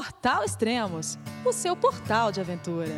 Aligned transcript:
Portal 0.00 0.44
Extremos, 0.44 1.18
o 1.44 1.52
seu 1.52 1.76
portal 1.76 2.32
de 2.32 2.40
aventura. 2.40 2.94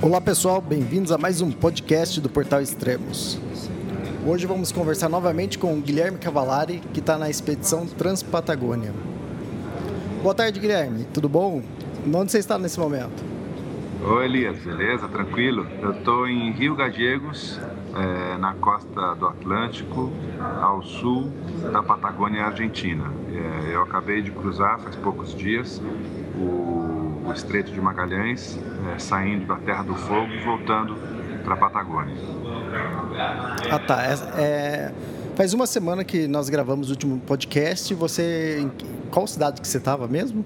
Olá 0.00 0.22
pessoal, 0.22 0.62
bem-vindos 0.62 1.12
a 1.12 1.18
mais 1.18 1.42
um 1.42 1.52
podcast 1.52 2.18
do 2.18 2.30
Portal 2.30 2.62
Extremos. 2.62 3.38
Hoje 4.26 4.46
vamos 4.46 4.72
conversar 4.72 5.10
novamente 5.10 5.58
com 5.58 5.76
o 5.76 5.82
Guilherme 5.82 6.16
Cavalari, 6.16 6.80
que 6.94 7.00
está 7.00 7.18
na 7.18 7.28
expedição 7.28 7.86
Transpatagônia. 7.86 8.94
Boa 10.22 10.34
tarde, 10.34 10.58
Guilherme. 10.60 11.04
Tudo 11.12 11.28
bom? 11.28 11.62
Onde 12.06 12.32
você 12.32 12.38
está 12.38 12.58
nesse 12.58 12.80
momento? 12.80 13.22
Oi, 14.02 14.24
Elias. 14.24 14.58
Beleza? 14.60 15.06
Tranquilo? 15.08 15.66
Eu 15.82 15.90
estou 15.90 16.26
em 16.26 16.52
Rio 16.52 16.74
Gallegos, 16.74 17.60
é, 18.00 18.38
na 18.38 18.54
costa 18.54 19.14
do 19.14 19.26
Atlântico, 19.26 20.10
ao 20.60 20.82
sul 20.82 21.30
da 21.72 21.82
Patagônia 21.82 22.44
Argentina. 22.44 23.04
É, 23.32 23.74
eu 23.74 23.82
acabei 23.82 24.22
de 24.22 24.30
cruzar 24.30 24.80
faz 24.80 24.96
poucos 24.96 25.34
dias 25.34 25.80
o, 26.36 27.28
o 27.28 27.32
Estreito 27.34 27.70
de 27.70 27.80
Magalhães, 27.80 28.58
é, 28.94 28.98
saindo 28.98 29.46
da 29.46 29.56
Terra 29.56 29.82
do 29.82 29.94
Fogo 29.94 30.32
e 30.32 30.42
voltando 30.42 30.96
para 31.44 31.54
a 31.54 31.56
Patagônia. 31.56 32.16
Ah, 33.70 33.78
tá. 33.78 34.02
É, 34.04 34.42
é, 34.42 34.94
faz 35.36 35.52
uma 35.52 35.66
semana 35.66 36.04
que 36.04 36.26
nós 36.26 36.48
gravamos 36.48 36.88
o 36.88 36.92
último 36.92 37.18
podcast. 37.20 37.94
Você, 37.94 38.60
em 38.60 38.70
qual 39.10 39.26
cidade 39.26 39.60
que 39.60 39.68
você 39.68 39.78
estava 39.78 40.08
mesmo? 40.08 40.44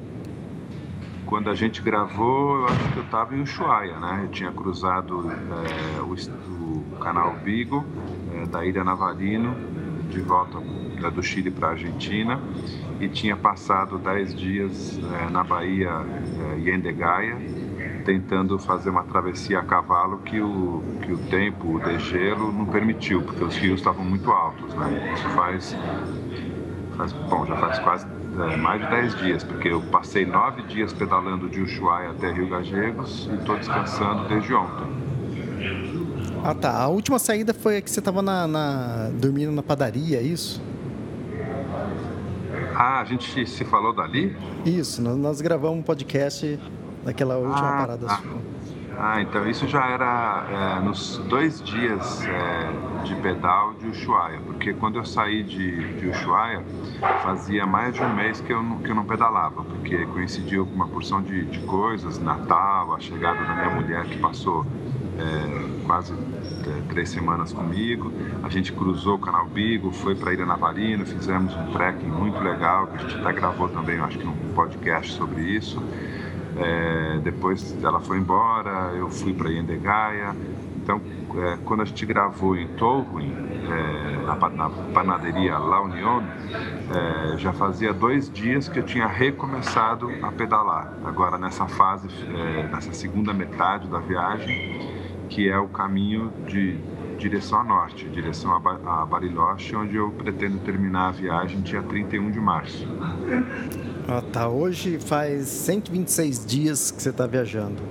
Quando 1.34 1.50
a 1.50 1.54
gente 1.56 1.82
gravou, 1.82 2.60
eu 2.60 2.66
acho 2.66 2.92
que 2.92 2.96
eu 2.96 3.02
estava 3.02 3.34
em 3.34 3.42
Ushuaia, 3.42 3.98
né? 3.98 4.20
Eu 4.22 4.28
tinha 4.28 4.52
cruzado 4.52 5.32
é, 5.32 6.00
o, 6.00 6.12
o, 6.12 6.96
canal 7.00 7.34
Vigo, 7.42 7.84
é, 8.32 8.46
da 8.46 8.64
Ilha 8.64 8.84
Navarino, 8.84 9.52
de 10.08 10.20
volta 10.20 10.58
é, 11.02 11.10
do 11.10 11.20
Chile 11.24 11.50
para 11.50 11.66
a 11.66 11.70
Argentina, 11.72 12.40
e 13.00 13.08
tinha 13.08 13.36
passado 13.36 13.98
10 13.98 14.36
dias 14.36 15.00
é, 15.02 15.28
na 15.28 15.42
Bahia 15.42 15.90
é, 15.90 16.60
Yendegaia, 16.60 17.36
tentando 18.04 18.56
fazer 18.56 18.90
uma 18.90 19.02
travessia 19.02 19.58
a 19.58 19.64
cavalo 19.64 20.18
que 20.18 20.40
o, 20.40 20.84
que 21.02 21.10
o 21.10 21.18
tempo, 21.18 21.78
o 21.78 21.80
degelo, 21.80 22.52
não 22.52 22.66
permitiu, 22.66 23.22
porque 23.22 23.42
os 23.42 23.56
rios 23.56 23.80
estavam 23.80 24.04
muito 24.04 24.30
altos. 24.30 24.72
Né? 24.74 25.12
Isso 25.12 25.28
faz, 25.30 25.76
faz, 26.96 27.12
bom, 27.12 27.44
já 27.44 27.56
faz 27.56 27.80
quase 27.80 28.06
é, 28.38 28.56
mais 28.56 28.82
de 28.82 28.90
10 28.90 29.16
dias, 29.18 29.44
porque 29.44 29.68
eu 29.68 29.80
passei 29.82 30.26
nove 30.26 30.62
dias 30.62 30.92
pedalando 30.92 31.48
de 31.48 31.60
Ushuaia 31.60 32.10
até 32.10 32.32
Rio 32.32 32.48
Gallegos 32.48 33.28
e 33.30 33.34
estou 33.34 33.56
descansando 33.56 34.28
desde 34.28 34.54
ontem. 34.54 35.04
Ah 36.42 36.54
tá, 36.54 36.76
a 36.76 36.88
última 36.88 37.18
saída 37.18 37.54
foi 37.54 37.78
a 37.78 37.82
que 37.82 37.90
você 37.90 38.00
estava 38.00 38.20
na, 38.20 38.46
na, 38.46 39.10
dormindo 39.14 39.52
na 39.52 39.62
padaria, 39.62 40.18
é 40.18 40.22
isso? 40.22 40.60
Ah, 42.74 43.00
a 43.00 43.04
gente 43.04 43.46
se 43.46 43.64
falou 43.64 43.94
dali? 43.94 44.36
Isso, 44.66 45.00
nós, 45.00 45.16
nós 45.16 45.40
gravamos 45.40 45.78
um 45.78 45.82
podcast 45.82 46.58
naquela 47.04 47.36
última 47.36 47.68
ah, 47.68 47.78
parada 47.78 48.06
ah. 48.08 48.16
sua. 48.16 48.54
Ah, 48.96 49.20
então 49.20 49.48
isso 49.48 49.66
já 49.66 49.86
era 49.88 50.46
é, 50.78 50.80
nos 50.80 51.18
dois 51.28 51.60
dias 51.60 52.24
é, 52.28 53.02
de 53.02 53.16
pedal 53.16 53.74
de 53.74 53.88
Ushuaia, 53.88 54.40
porque 54.40 54.72
quando 54.72 54.98
eu 54.98 55.04
saí 55.04 55.42
de, 55.42 55.94
de 55.94 56.08
Ushuaia, 56.08 56.64
fazia 57.22 57.66
mais 57.66 57.94
de 57.96 58.02
um 58.02 58.14
mês 58.14 58.40
que 58.40 58.52
eu 58.52 58.62
não, 58.62 58.78
que 58.78 58.90
eu 58.90 58.94
não 58.94 59.04
pedalava, 59.04 59.64
porque 59.64 60.06
coincidiu 60.06 60.64
com 60.64 60.74
uma 60.74 60.86
porção 60.86 61.20
de, 61.22 61.44
de 61.44 61.58
coisas, 61.60 62.20
Natal, 62.20 62.94
a 62.94 63.00
chegada 63.00 63.44
da 63.44 63.54
minha 63.56 63.70
mulher 63.70 64.04
que 64.06 64.16
passou 64.18 64.64
é, 65.18 65.84
quase 65.86 66.12
é, 66.14 66.82
três 66.88 67.08
semanas 67.10 67.52
comigo, 67.52 68.12
a 68.44 68.48
gente 68.48 68.72
cruzou 68.72 69.16
o 69.16 69.18
Canal 69.18 69.46
Bigo, 69.48 69.90
foi 69.90 70.14
para 70.14 70.32
Ilha 70.32 70.46
Navarino, 70.46 71.04
fizemos 71.04 71.52
um 71.56 71.72
trekking 71.72 72.06
muito 72.06 72.38
legal, 72.40 72.86
que 72.86 72.96
a 72.96 73.00
gente 73.00 73.16
até 73.16 73.32
gravou 73.32 73.68
também, 73.68 73.98
acho 73.98 74.18
que 74.18 74.26
um 74.26 74.52
podcast 74.54 75.12
sobre 75.14 75.42
isso. 75.42 75.82
É, 76.56 77.18
depois 77.22 77.76
ela 77.82 78.00
foi 78.00 78.18
embora, 78.18 78.92
eu 78.94 79.10
fui 79.10 79.32
para 79.32 79.48
Yendegaia. 79.48 80.34
Então, 80.76 81.00
é, 81.36 81.58
quando 81.64 81.80
a 81.80 81.84
gente 81.84 82.04
gravou 82.04 82.56
em 82.56 82.68
Tolhuin, 82.68 83.32
é, 83.66 84.26
na, 84.26 84.50
na, 84.50 84.70
panaderia 84.92 85.58
La 85.58 85.80
Union, 85.80 86.22
é, 87.32 87.38
já 87.38 87.52
fazia 87.52 87.92
dois 87.92 88.30
dias 88.30 88.68
que 88.68 88.78
eu 88.78 88.82
tinha 88.82 89.06
recomeçado 89.06 90.10
a 90.22 90.30
pedalar. 90.30 90.92
Agora, 91.04 91.38
nessa 91.38 91.66
fase, 91.66 92.08
é, 92.34 92.68
nessa 92.70 92.92
segunda 92.92 93.32
metade 93.32 93.88
da 93.88 93.98
viagem, 93.98 94.94
que 95.28 95.48
é 95.48 95.58
o 95.58 95.68
caminho 95.68 96.30
de 96.46 96.78
direção 97.18 97.60
a 97.60 97.64
norte, 97.64 98.06
direção 98.08 98.54
a 98.54 99.06
Bariloche, 99.06 99.74
onde 99.74 99.96
eu 99.96 100.10
pretendo 100.10 100.58
terminar 100.58 101.08
a 101.08 101.12
viagem 101.12 101.60
dia 101.62 101.82
31 101.82 102.30
de 102.30 102.40
março. 102.40 102.86
Ah, 104.06 104.20
tá. 104.20 104.48
Hoje 104.48 104.98
faz 104.98 105.46
126 105.46 106.44
dias 106.44 106.90
que 106.90 107.02
você 107.02 107.10
está 107.10 107.26
viajando. 107.26 107.82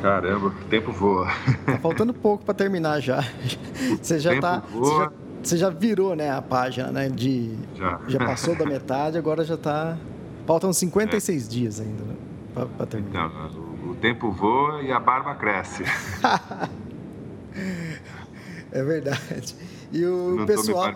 Caramba, 0.00 0.46
o 0.46 0.50
tempo 0.70 0.92
voa. 0.92 1.26
Tá 1.66 1.78
faltando 1.78 2.14
pouco 2.14 2.44
para 2.44 2.54
terminar 2.54 3.00
já. 3.00 3.22
Você 4.00 4.20
já 4.20 4.40
tá. 4.40 4.62
Você 4.72 4.96
já, 4.96 5.12
você 5.42 5.56
já, 5.56 5.70
virou, 5.70 6.14
né, 6.14 6.30
a 6.30 6.42
página, 6.42 6.90
né? 6.90 7.08
De, 7.08 7.56
já. 7.74 8.00
já 8.06 8.18
passou 8.18 8.56
da 8.56 8.64
metade, 8.64 9.18
agora 9.18 9.44
já 9.44 9.54
está. 9.54 9.96
Faltam 10.46 10.72
56 10.72 11.46
é. 11.46 11.50
dias 11.50 11.80
ainda 11.80 12.04
né, 12.04 12.14
para 12.76 12.86
terminar. 12.86 13.26
Então, 13.26 13.62
o, 13.86 13.90
o 13.90 13.94
tempo 13.96 14.30
voa 14.30 14.82
e 14.82 14.92
a 14.92 15.00
barba 15.00 15.34
cresce. 15.34 15.84
é 18.72 18.82
verdade. 18.82 19.54
E 19.92 20.04
o 20.04 20.36
Não 20.36 20.46
pessoal 20.46 20.94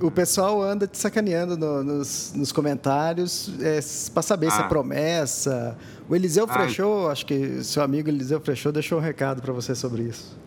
o 0.00 0.10
pessoal 0.10 0.62
anda 0.62 0.86
te 0.86 0.98
sacaneando 0.98 1.56
no, 1.56 1.82
nos, 1.82 2.32
nos, 2.34 2.52
comentários 2.52 3.50
é, 3.60 3.80
para 4.12 4.22
saber 4.22 4.48
ah. 4.48 4.50
se 4.50 4.60
é 4.60 4.64
promessa. 4.64 5.76
O 6.08 6.16
Eliseu 6.16 6.46
ah, 6.48 6.52
Frechou, 6.52 7.10
acho 7.10 7.26
que 7.26 7.62
seu 7.64 7.82
amigo 7.82 8.08
Eliseu 8.08 8.40
Frechou 8.40 8.72
deixou 8.72 8.98
um 8.98 9.02
recado 9.02 9.42
para 9.42 9.52
você 9.52 9.74
sobre 9.74 10.02
isso. 10.02 10.38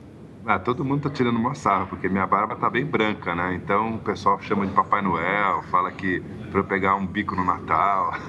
Ah, 0.46 0.58
todo 0.58 0.84
mundo 0.84 1.04
tá 1.04 1.10
tirando 1.10 1.38
uma 1.38 1.54
sarra, 1.54 1.86
porque 1.86 2.10
minha 2.10 2.26
barba 2.26 2.56
tá 2.56 2.70
bem 2.70 2.86
branca, 2.86 3.36
né? 3.36 3.54
Então 3.54 3.96
o 3.96 4.00
pessoal 4.00 4.40
chama 4.42 4.66
de 4.66 4.74
Papai 4.74 5.02
Noel, 5.02 5.62
fala 5.70 5.92
que 5.92 6.22
para 6.50 6.60
eu 6.60 6.64
pegar 6.64 6.96
um 6.96 7.06
bico 7.06 7.36
no 7.36 7.44
Natal. 7.44 8.14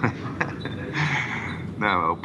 Não, 1.79 2.17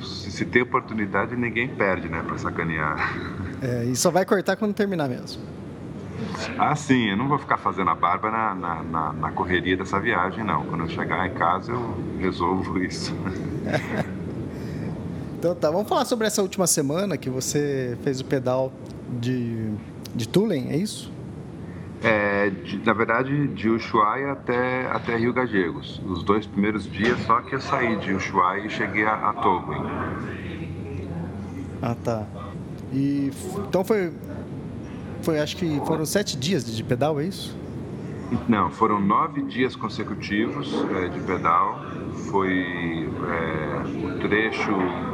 se 0.00 0.46
tem 0.46 0.62
oportunidade, 0.62 1.36
ninguém 1.36 1.68
perde, 1.68 2.08
né, 2.08 2.22
para 2.26 2.38
sacanear. 2.38 3.14
É, 3.60 3.84
e 3.84 3.94
só 3.94 4.10
vai 4.10 4.24
cortar 4.24 4.56
quando 4.56 4.72
terminar 4.72 5.06
mesmo. 5.06 5.42
Ah, 6.58 6.74
sim, 6.74 7.10
eu 7.10 7.16
não 7.16 7.28
vou 7.28 7.38
ficar 7.38 7.56
fazendo 7.56 7.90
a 7.90 7.94
barba 7.94 8.30
na, 8.30 8.54
na, 8.54 8.82
na, 8.82 9.12
na 9.12 9.32
correria 9.32 9.76
dessa 9.76 9.98
viagem, 9.98 10.44
não. 10.44 10.64
Quando 10.64 10.84
eu 10.84 10.88
chegar 10.88 11.26
em 11.26 11.34
casa, 11.34 11.72
eu 11.72 11.94
resolvo 12.18 12.78
isso. 12.78 13.14
então 15.38 15.54
tá, 15.54 15.70
vamos 15.70 15.88
falar 15.88 16.04
sobre 16.04 16.26
essa 16.26 16.42
última 16.42 16.66
semana 16.66 17.16
que 17.16 17.30
você 17.30 17.96
fez 18.02 18.20
o 18.20 18.24
pedal 18.24 18.72
de, 19.20 19.72
de 20.14 20.28
Tulen, 20.28 20.70
é 20.70 20.76
isso? 20.76 21.12
É, 22.02 22.48
de, 22.48 22.78
na 22.78 22.94
verdade, 22.94 23.48
de 23.48 23.68
Ushuaia 23.68 24.32
até, 24.32 24.86
até 24.90 25.16
Rio 25.16 25.32
Gallegos. 25.32 26.00
Os 26.06 26.22
dois 26.22 26.46
primeiros 26.46 26.90
dias, 26.90 27.18
só 27.26 27.42
que 27.42 27.54
eu 27.54 27.60
saí 27.60 27.96
de 27.96 28.14
Ushuaia 28.14 28.66
e 28.66 28.70
cheguei 28.70 29.04
a, 29.04 29.12
a. 29.12 29.34
Ah, 31.82 31.94
tá. 32.02 32.26
E 32.92 33.30
então 33.68 33.84
foi 33.84 34.12
foi, 35.22 35.40
acho 35.40 35.56
que 35.56 35.80
foram 35.86 36.04
sete 36.04 36.36
dias 36.36 36.64
de 36.64 36.82
pedal, 36.82 37.20
é 37.20 37.24
isso? 37.24 37.56
Não, 38.48 38.70
foram 38.70 39.00
nove 39.00 39.42
dias 39.42 39.74
consecutivos 39.74 40.72
é, 40.96 41.08
de 41.08 41.20
pedal. 41.20 41.80
Foi 42.30 43.08
é, 43.28 44.06
o 44.06 44.18
trecho 44.20 44.70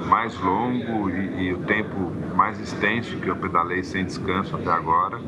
mais 0.06 0.38
longo 0.38 1.08
e, 1.08 1.46
e, 1.46 1.52
o 1.54 1.58
tempo 1.58 2.12
mais 2.34 2.60
extenso 2.60 3.16
que 3.16 3.28
eu 3.28 3.36
pedalei 3.36 3.82
sem 3.82 4.04
descanso 4.04 4.54
até 4.56 4.70
agora. 4.70 5.18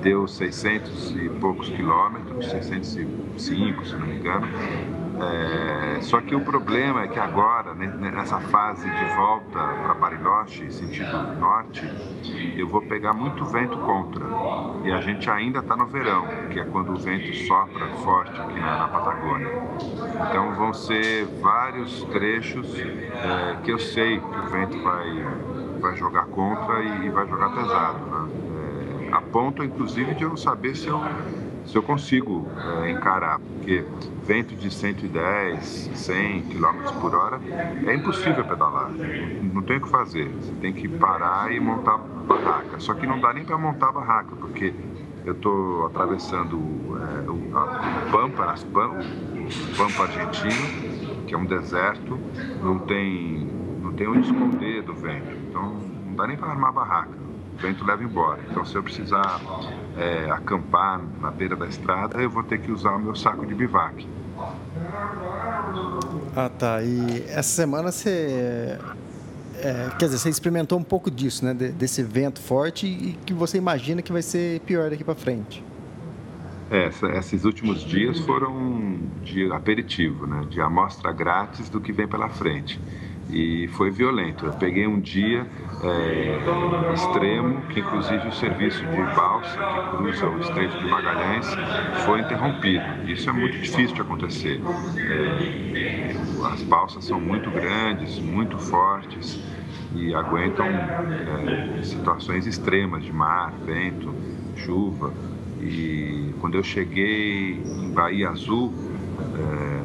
Deu 0.00 0.28
600 0.28 1.16
e 1.16 1.28
poucos 1.40 1.68
quilômetros, 1.70 2.46
605 2.50 3.84
se 3.86 3.96
não 3.96 4.06
me 4.06 4.16
engano. 4.16 4.46
É, 5.20 6.00
só 6.02 6.20
que 6.20 6.34
o 6.34 6.40
problema 6.40 7.04
é 7.04 7.08
que 7.08 7.18
agora, 7.18 7.74
nessa 7.74 8.40
fase 8.40 8.88
de 8.90 9.04
volta 9.16 9.58
para 9.58 9.94
Bariloche, 9.94 10.70
sentido 10.72 11.16
norte, 11.38 11.88
eu 12.56 12.66
vou 12.66 12.82
pegar 12.82 13.12
muito 13.12 13.44
vento 13.44 13.78
contra. 13.78 14.24
E 14.84 14.92
a 14.92 15.00
gente 15.00 15.30
ainda 15.30 15.60
está 15.60 15.76
no 15.76 15.86
verão, 15.86 16.26
que 16.50 16.58
é 16.58 16.64
quando 16.64 16.92
o 16.92 16.96
vento 16.96 17.32
sopra 17.46 17.86
forte 18.02 18.40
aqui 18.40 18.58
na, 18.58 18.78
na 18.78 18.88
Patagônia. 18.88 19.62
Então 20.28 20.54
vão 20.54 20.72
ser 20.72 21.26
vários 21.40 22.02
trechos 22.04 22.76
é, 22.78 23.56
que 23.62 23.70
eu 23.70 23.78
sei 23.78 24.18
que 24.18 24.38
o 24.38 24.48
vento 24.48 24.82
vai, 24.82 25.26
vai 25.80 25.96
jogar 25.96 26.26
contra 26.26 26.82
e, 26.82 27.06
e 27.06 27.10
vai 27.10 27.26
jogar 27.28 27.50
pesado. 27.50 27.98
Né? 28.06 28.28
É, 29.10 29.14
a 29.14 29.20
ponto, 29.20 29.62
inclusive, 29.62 30.14
de 30.14 30.24
eu 30.24 30.30
não 30.30 30.36
saber 30.36 30.74
se 30.74 30.88
eu 30.88 31.00
se 31.66 31.76
eu 31.76 31.82
consigo 31.82 32.46
é, 32.82 32.90
encarar, 32.90 33.38
porque 33.38 33.84
vento 34.24 34.54
de 34.54 34.70
110, 34.70 35.90
100 35.94 36.42
km 36.42 37.00
por 37.00 37.14
hora 37.14 37.40
é 37.86 37.94
impossível 37.94 38.44
pedalar, 38.44 38.90
não, 38.90 39.62
tem 39.62 39.78
o 39.78 39.80
que 39.80 39.88
fazer, 39.88 40.28
você 40.28 40.52
tem 40.60 40.72
que 40.72 40.88
parar 40.88 41.52
e 41.52 41.60
montar 41.60 41.98
barraca. 41.98 42.78
Só 42.78 42.94
que 42.94 43.06
não 43.06 43.20
dá 43.20 43.32
nem 43.32 43.44
para 43.44 43.56
montar 43.56 43.92
barraca, 43.92 44.36
porque 44.36 44.74
eu 45.24 45.32
estou 45.32 45.86
atravessando 45.86 46.56
é, 46.56 47.30
o, 47.30 48.10
Pampa, 48.10 48.46
nas 48.46 48.62
Pampa, 48.64 49.00
o 49.00 49.76
Pampa 49.76 50.02
argentino, 50.02 51.24
que 51.26 51.34
é 51.34 51.38
um 51.38 51.46
deserto, 51.46 52.18
não 52.62 52.78
tem, 52.78 53.48
não 53.82 53.92
tem 53.92 54.06
onde 54.06 54.30
esconder 54.30 54.82
do 54.82 54.94
vento. 54.94 55.34
Então 55.48 55.74
não 56.06 56.14
dá 56.14 56.26
nem 56.26 56.36
para 56.36 56.48
armar 56.48 56.72
barraca. 56.72 57.23
Vento 57.64 57.82
leva 57.82 58.04
embora. 58.04 58.40
Então 58.50 58.62
se 58.62 58.76
eu 58.76 58.82
precisar 58.82 59.40
é, 59.96 60.30
acampar 60.30 61.00
na 61.18 61.30
beira 61.30 61.56
da 61.56 61.66
estrada, 61.66 62.20
eu 62.20 62.28
vou 62.28 62.42
ter 62.42 62.60
que 62.60 62.70
usar 62.70 62.92
o 62.92 62.98
meu 62.98 63.14
saco 63.14 63.46
de 63.46 63.54
bivac. 63.54 64.06
Ah, 66.36 66.50
tá. 66.50 66.82
E 66.82 67.24
essa 67.26 67.48
semana 67.48 67.90
você. 67.90 68.78
É, 69.56 69.88
quer 69.98 70.06
dizer, 70.06 70.18
você 70.18 70.28
experimentou 70.28 70.78
um 70.78 70.82
pouco 70.82 71.10
disso, 71.10 71.42
né? 71.42 71.54
Desse 71.54 72.02
vento 72.02 72.38
forte 72.38 72.86
e 72.86 73.18
que 73.24 73.32
você 73.32 73.56
imagina 73.56 74.02
que 74.02 74.12
vai 74.12 74.20
ser 74.20 74.60
pior 74.60 74.90
daqui 74.90 75.02
para 75.02 75.14
frente. 75.14 75.64
É, 76.70 76.90
esses 77.18 77.44
últimos 77.44 77.82
dias 77.82 78.18
foram 78.20 78.98
de 79.22 79.50
aperitivo, 79.52 80.26
né? 80.26 80.44
De 80.50 80.60
amostra 80.60 81.10
grátis 81.12 81.70
do 81.70 81.80
que 81.80 81.92
vem 81.92 82.06
pela 82.06 82.28
frente 82.28 82.78
e 83.30 83.68
foi 83.68 83.90
violento. 83.90 84.46
Eu 84.46 84.52
peguei 84.52 84.86
um 84.86 85.00
dia 85.00 85.46
é, 85.82 86.92
extremo, 86.94 87.60
que 87.62 87.80
inclusive 87.80 88.28
o 88.28 88.32
serviço 88.32 88.84
de 88.86 89.02
balsa 89.14 89.56
que 89.56 89.96
cruza 89.96 90.26
o 90.28 90.40
Estreito 90.40 90.78
de 90.78 90.86
Magalhães 90.86 91.46
foi 92.04 92.20
interrompido. 92.20 92.84
Isso 93.06 93.28
é 93.28 93.32
muito 93.32 93.58
difícil 93.58 93.94
de 93.94 94.00
acontecer. 94.00 94.60
É, 94.98 96.16
as 96.52 96.62
balsas 96.62 97.04
são 97.04 97.20
muito 97.20 97.50
grandes, 97.50 98.18
muito 98.18 98.58
fortes 98.58 99.40
e 99.94 100.14
aguentam 100.14 100.66
é, 100.66 101.82
situações 101.82 102.46
extremas 102.46 103.04
de 103.04 103.12
mar, 103.12 103.52
vento, 103.64 104.14
chuva. 104.56 105.12
E 105.60 106.34
quando 106.40 106.56
eu 106.56 106.62
cheguei 106.62 107.54
em 107.54 107.90
Bahia 107.92 108.28
Azul, 108.28 108.72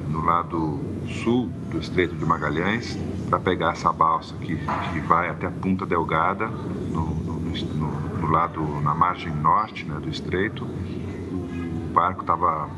no 0.10 0.26
lado 0.26 0.80
sul 1.24 1.50
do 1.72 1.80
Estreito 1.80 2.16
de 2.16 2.26
Magalhães, 2.26 2.98
para 3.30 3.40
pegar 3.40 3.74
essa 3.74 3.94
balsa 3.94 4.36
que, 4.38 4.58
que 4.58 5.00
vai 5.02 5.30
até 5.30 5.48
a 5.48 5.52
Punta 5.52 5.86
Delgada, 5.86 6.48
no, 6.48 7.06
no, 7.16 7.40
no, 7.40 8.28
lado, 8.32 8.62
na 8.82 8.94
margem 8.96 9.32
norte 9.34 9.86
né, 9.86 10.00
do 10.00 10.10
estreito. 10.10 10.66
O 10.66 11.92
barco 11.94 12.22
estava 12.22 12.70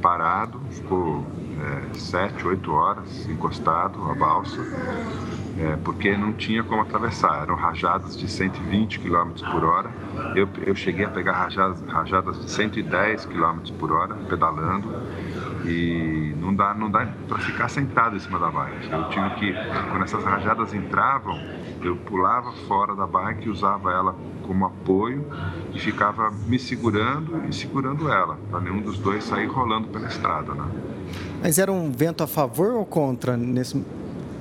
parado, 0.00 0.60
ficou 0.70 1.26
é, 1.60 1.94
sete, 1.94 2.46
oito 2.46 2.72
horas 2.72 3.28
encostado 3.28 4.10
a 4.10 4.14
balsa, 4.14 4.60
é, 5.58 5.76
porque 5.76 6.16
não 6.16 6.32
tinha 6.32 6.62
como 6.62 6.82
atravessar. 6.82 7.42
Eram 7.42 7.56
rajadas 7.56 8.16
de 8.16 8.28
120 8.28 9.00
km 9.00 9.30
por 9.50 9.64
hora. 9.64 9.90
Eu, 10.34 10.48
eu 10.64 10.74
cheguei 10.74 11.04
a 11.04 11.10
pegar 11.10 11.32
rajadas, 11.32 11.82
rajadas 11.86 12.40
de 12.40 12.50
110 12.50 13.26
km 13.26 13.72
por 13.78 13.92
hora, 13.92 14.14
pedalando. 14.28 14.88
E 15.66 16.34
não 16.40 16.54
dá, 16.54 16.74
não 16.74 16.90
dá 16.90 17.06
para 17.28 17.38
ficar 17.38 17.68
sentado 17.68 18.16
em 18.16 18.18
cima 18.18 18.38
da 18.38 18.50
bike. 18.50 18.90
Eu 18.90 19.08
tive 19.08 19.30
que, 19.30 19.52
quando 19.90 20.04
essas 20.04 20.22
rajadas 20.22 20.72
entravam, 20.72 21.40
eu 21.82 21.96
pulava 21.96 22.52
fora 22.68 22.94
da 22.94 23.06
bike, 23.06 23.48
usava 23.48 23.92
ela 23.92 24.14
como 24.46 24.64
apoio 24.64 25.26
e 25.74 25.78
ficava 25.78 26.30
me 26.46 26.58
segurando 26.58 27.42
e 27.48 27.54
segurando 27.54 28.10
ela, 28.10 28.38
para 28.50 28.60
nenhum 28.60 28.80
dos 28.80 28.98
dois 28.98 29.24
sair 29.24 29.46
rolando 29.46 29.88
pela 29.88 30.06
estrada. 30.06 30.54
Né? 30.54 30.64
Mas 31.42 31.58
era 31.58 31.72
um 31.72 31.90
vento 31.90 32.22
a 32.22 32.26
favor 32.26 32.74
ou 32.74 32.86
contra 32.86 33.36
nesse, 33.36 33.84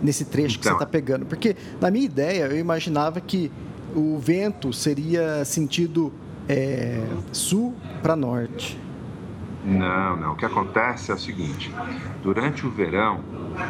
nesse 0.02 0.26
trecho 0.26 0.58
então, 0.58 0.60
que 0.60 0.68
você 0.68 0.74
está 0.74 0.84
então. 0.84 0.92
pegando? 0.92 1.26
Porque, 1.26 1.56
na 1.82 1.90
minha 1.90 2.06
ideia, 2.06 2.46
eu 2.46 2.58
imaginava 2.58 3.20
que 3.20 3.52
o 3.96 4.18
vento 4.20 4.72
seria 4.74 5.44
sentido 5.46 6.14
é, 6.48 7.02
sul 7.32 7.74
para 8.02 8.16
norte. 8.16 8.85
Não, 9.66 10.16
não. 10.16 10.34
O 10.34 10.36
que 10.36 10.46
acontece 10.46 11.12
é 11.12 11.16
o 11.16 11.18
seguinte: 11.18 11.74
durante 12.22 12.66
o 12.68 12.70
verão, 12.70 13.22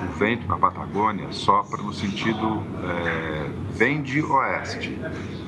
o 0.10 0.18
vento 0.18 0.46
na 0.48 0.58
Patagônia 0.58 1.32
sopra 1.32 1.82
no 1.82 1.94
sentido 1.94 2.64
é, 2.84 3.50
vem 3.72 4.02
de 4.02 4.22
oeste. 4.22 5.00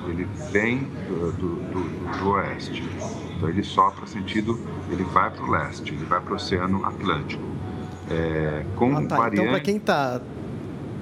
Ele 0.07 0.25
vem 0.51 0.87
do, 1.07 1.31
do, 1.33 2.17
do, 2.17 2.29
oeste. 2.29 2.89
Então 3.35 3.49
ele 3.49 3.61
sopra 3.61 4.01
no 4.01 4.07
sentido, 4.07 4.57
ele 4.89 5.03
vai 5.03 5.29
para 5.29 5.43
o 5.43 5.51
leste, 5.51 5.93
ele 5.93 6.05
vai 6.05 6.21
para 6.21 6.31
o 6.31 6.35
Oceano 6.37 6.85
Atlântico. 6.85 7.43
É, 8.09 8.63
com 8.77 8.95
ah, 8.95 9.05
tá. 9.05 9.17
variante... 9.17 9.41
Então, 9.41 9.51
para 9.51 9.59
quem 9.59 9.75
está 9.75 10.21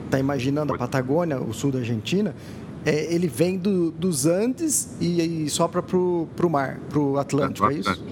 tá 0.09 0.19
imaginando 0.19 0.73
a 0.73 0.77
Patagônia, 0.77 1.39
o 1.39 1.53
sul 1.53 1.71
da 1.71 1.79
Argentina, 1.79 2.35
é, 2.83 3.13
ele 3.13 3.27
vem 3.27 3.57
do, 3.57 3.91
dos 3.91 4.25
Andes 4.25 4.97
e, 4.99 5.45
e 5.45 5.49
sopra 5.49 5.83
para 5.83 5.97
o 5.97 6.49
mar, 6.49 6.79
para 6.89 6.99
o 6.99 7.19
Atlântico, 7.19 7.69
é 7.69 7.75
isso? 7.75 8.03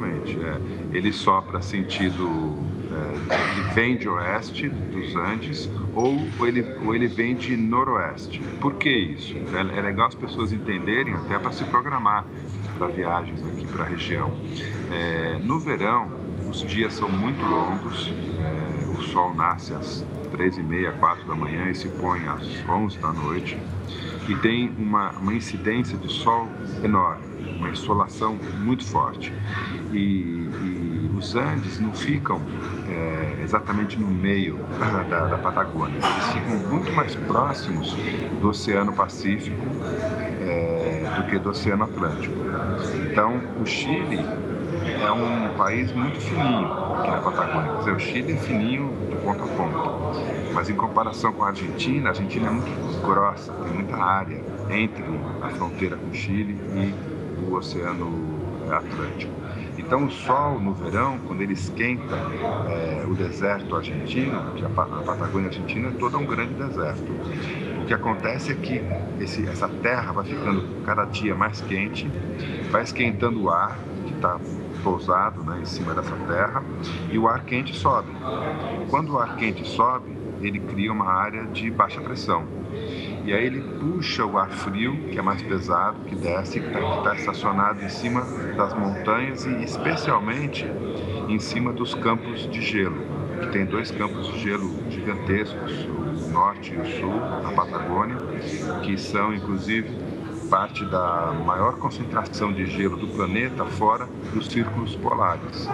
Exatamente. 0.00 0.38
É. 0.40 0.96
Ele 0.96 1.12
sopra 1.12 1.60
sentido. 1.60 2.58
É, 2.90 3.58
ele 3.58 3.74
vem 3.74 3.96
de 3.96 4.08
oeste 4.08 4.68
dos 4.68 5.14
Andes 5.14 5.70
ou 5.94 6.18
ele, 6.44 6.66
ou 6.84 6.94
ele 6.94 7.06
vem 7.06 7.36
de 7.36 7.56
noroeste. 7.56 8.40
Por 8.60 8.74
que 8.74 8.88
isso? 8.88 9.36
É, 9.54 9.78
é 9.78 9.82
legal 9.82 10.08
as 10.08 10.14
pessoas 10.14 10.52
entenderem, 10.52 11.14
até 11.14 11.38
para 11.38 11.52
se 11.52 11.64
programar 11.64 12.24
para 12.76 12.88
viagens 12.88 13.40
aqui 13.46 13.66
para 13.66 13.84
a 13.84 13.86
região. 13.86 14.32
É, 14.90 15.38
no 15.38 15.60
verão, 15.60 16.10
os 16.50 16.62
dias 16.62 16.94
são 16.94 17.08
muito 17.08 17.44
longos, 17.44 18.12
é, 18.40 18.98
o 18.98 19.02
sol 19.02 19.34
nasce 19.34 19.72
às 19.74 20.04
três 20.40 20.56
e 20.56 20.62
meia, 20.62 20.90
quatro 20.92 21.26
da 21.26 21.34
manhã 21.34 21.68
e 21.68 21.74
se 21.74 21.86
põe 21.86 22.26
às 22.26 22.66
onze 22.66 22.98
da 22.98 23.12
noite 23.12 23.58
e 24.26 24.34
tem 24.36 24.72
uma, 24.78 25.10
uma 25.10 25.34
incidência 25.34 25.98
de 25.98 26.10
sol 26.10 26.48
enorme, 26.82 27.22
uma 27.58 27.68
insolação 27.68 28.38
muito 28.58 28.82
forte. 28.86 29.30
E, 29.92 29.98
e 29.98 31.10
os 31.14 31.36
Andes 31.36 31.78
não 31.78 31.92
ficam 31.92 32.40
é, 32.88 33.42
exatamente 33.42 34.00
no 34.00 34.06
meio 34.06 34.58
da, 35.10 35.26
da, 35.26 35.36
Patagônia, 35.36 35.96
eles 35.96 36.32
ficam 36.32 36.70
muito 36.70 36.90
mais 36.92 37.14
próximos 37.14 37.94
do 38.40 38.48
Oceano 38.48 38.94
Pacífico 38.94 39.60
é, 40.40 41.12
do 41.16 41.28
que 41.28 41.38
do 41.38 41.50
Oceano 41.50 41.84
Atlântico. 41.84 42.34
Então, 43.10 43.42
o 43.60 43.66
Chile 43.66 44.24
é 45.02 45.12
um 45.12 45.54
país 45.56 45.92
muito 45.92 46.18
fininho 46.20 46.72
aqui 46.94 47.10
na 47.10 47.18
Patagônia. 47.18 47.72
Quer 47.72 47.78
dizer, 47.78 47.92
o 47.92 48.00
Chile 48.00 48.32
é 48.32 48.36
fininho 48.36 48.94
de 49.08 49.16
ponta 49.16 49.44
a 49.44 49.46
ponta. 49.46 49.99
Mas 50.52 50.68
em 50.68 50.74
comparação 50.74 51.32
com 51.32 51.44
a 51.44 51.48
Argentina, 51.48 52.08
a 52.08 52.10
Argentina 52.10 52.48
é 52.48 52.50
muito 52.50 53.02
grossa, 53.02 53.52
tem 53.52 53.72
muita 53.72 53.96
área 53.96 54.42
entre 54.70 55.04
a 55.42 55.48
fronteira 55.50 55.96
com 55.96 56.08
o 56.08 56.14
Chile 56.14 56.56
e 56.74 56.94
o 57.44 57.54
Oceano 57.54 58.40
Atlântico. 58.70 59.32
Então 59.78 60.04
o 60.04 60.10
sol 60.10 60.60
no 60.60 60.74
verão, 60.74 61.18
quando 61.26 61.40
ele 61.40 61.54
esquenta 61.54 62.14
é, 62.68 63.04
o 63.08 63.14
deserto 63.14 63.74
argentino, 63.74 64.52
que 64.54 64.64
a 64.64 64.68
Patagônia 64.68 65.48
argentina 65.48 65.88
é 65.88 65.92
todo 65.92 66.18
um 66.18 66.26
grande 66.26 66.54
deserto. 66.54 67.10
O 67.82 67.86
que 67.86 67.94
acontece 67.94 68.52
é 68.52 68.54
que 68.54 68.82
esse, 69.18 69.46
essa 69.48 69.68
terra 69.68 70.12
vai 70.12 70.24
ficando 70.24 70.84
cada 70.84 71.04
dia 71.06 71.34
mais 71.34 71.60
quente, 71.62 72.08
vai 72.70 72.82
esquentando 72.82 73.42
o 73.42 73.50
ar 73.50 73.78
que 74.06 74.14
está 74.14 74.38
pousado 74.82 75.42
né, 75.42 75.60
em 75.60 75.64
cima 75.64 75.94
dessa 75.94 76.14
terra 76.28 76.62
e 77.10 77.18
o 77.18 77.26
ar 77.26 77.44
quente 77.44 77.74
sobe. 77.74 78.12
Quando 78.88 79.14
o 79.14 79.18
ar 79.18 79.36
quente 79.36 79.66
sobe, 79.66 80.19
ele 80.40 80.60
cria 80.60 80.92
uma 80.92 81.06
área 81.06 81.44
de 81.46 81.70
baixa 81.70 82.00
pressão. 82.00 82.44
E 83.24 83.32
aí 83.32 83.44
ele 83.44 83.60
puxa 83.60 84.24
o 84.24 84.38
ar 84.38 84.50
frio, 84.50 84.96
que 85.10 85.18
é 85.18 85.22
mais 85.22 85.42
pesado, 85.42 85.98
que 86.06 86.14
desce, 86.14 86.60
que 86.60 86.66
está 86.66 87.02
tá 87.02 87.14
estacionado 87.14 87.84
em 87.84 87.88
cima 87.88 88.22
das 88.56 88.74
montanhas 88.74 89.44
e 89.44 89.62
especialmente 89.62 90.66
em 91.28 91.38
cima 91.38 91.72
dos 91.72 91.94
campos 91.94 92.50
de 92.50 92.60
gelo, 92.60 93.02
que 93.40 93.48
tem 93.48 93.64
dois 93.64 93.90
campos 93.90 94.26
de 94.32 94.40
gelo 94.40 94.70
gigantescos, 94.90 95.72
o 95.86 96.30
norte 96.32 96.72
e 96.74 96.76
o 96.76 96.86
sul, 96.86 97.20
na 97.42 97.52
Patagônia, 97.52 98.16
que 98.82 98.96
são 98.96 99.34
inclusive 99.34 99.90
parte 100.50 100.84
da 100.84 101.32
maior 101.46 101.76
concentração 101.76 102.52
de 102.52 102.66
gelo 102.66 102.96
do 102.96 103.06
planeta 103.06 103.64
fora 103.64 104.08
dos 104.34 104.48
círculos 104.48 104.96
polares. 104.96 105.68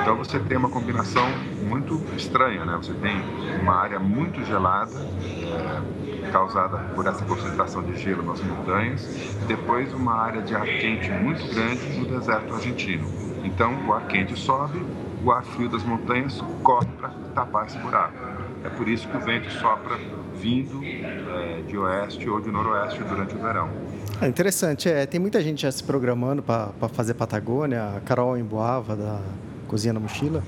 Então 0.00 0.16
você 0.16 0.38
tem 0.38 0.58
uma 0.58 0.68
combinação 0.68 1.26
muito 1.66 1.98
estranha, 2.14 2.64
né? 2.66 2.76
Você 2.76 2.92
tem 2.92 3.16
uma 3.60 3.74
área 3.74 3.98
muito 3.98 4.44
gelada, 4.44 4.92
é, 4.94 6.30
causada 6.30 6.76
por 6.94 7.06
essa 7.06 7.24
concentração 7.24 7.82
de 7.82 7.96
gelo 7.96 8.22
nas 8.22 8.40
montanhas, 8.42 9.02
depois 9.48 9.92
uma 9.94 10.14
área 10.14 10.42
de 10.42 10.54
ar 10.54 10.66
quente 10.66 11.10
muito 11.10 11.42
grande 11.54 11.98
no 11.98 12.04
deserto 12.04 12.54
argentino. 12.54 13.08
Então 13.42 13.86
o 13.86 13.94
ar 13.94 14.06
quente 14.06 14.38
sobe, 14.38 14.84
o 15.24 15.32
ar 15.32 15.42
frio 15.42 15.70
das 15.70 15.82
montanhas 15.82 16.38
corre 16.62 16.86
para 16.98 17.08
tapar 17.34 17.66
esse 17.66 17.78
buraco. 17.78 18.18
É 18.62 18.68
por 18.68 18.86
isso 18.86 19.08
que 19.08 19.16
o 19.16 19.20
vento 19.20 19.50
sopra 19.50 19.96
vindo 20.34 20.80
é, 20.84 21.62
de 21.66 21.76
oeste 21.78 22.28
ou 22.28 22.40
de 22.40 22.50
noroeste 22.50 23.02
durante 23.04 23.34
o 23.34 23.38
verão. 23.38 23.70
É 24.22 24.28
interessante, 24.28 24.88
é, 24.88 25.04
tem 25.04 25.18
muita 25.18 25.42
gente 25.42 25.62
já 25.62 25.72
se 25.72 25.82
programando 25.82 26.44
para 26.44 26.70
fazer 26.92 27.14
Patagônia. 27.14 27.96
A 27.96 28.00
Carol 28.00 28.38
Emboava, 28.38 28.94
da 28.94 29.20
Cozinha 29.66 29.92
na 29.92 29.98
Mochila, 29.98 30.44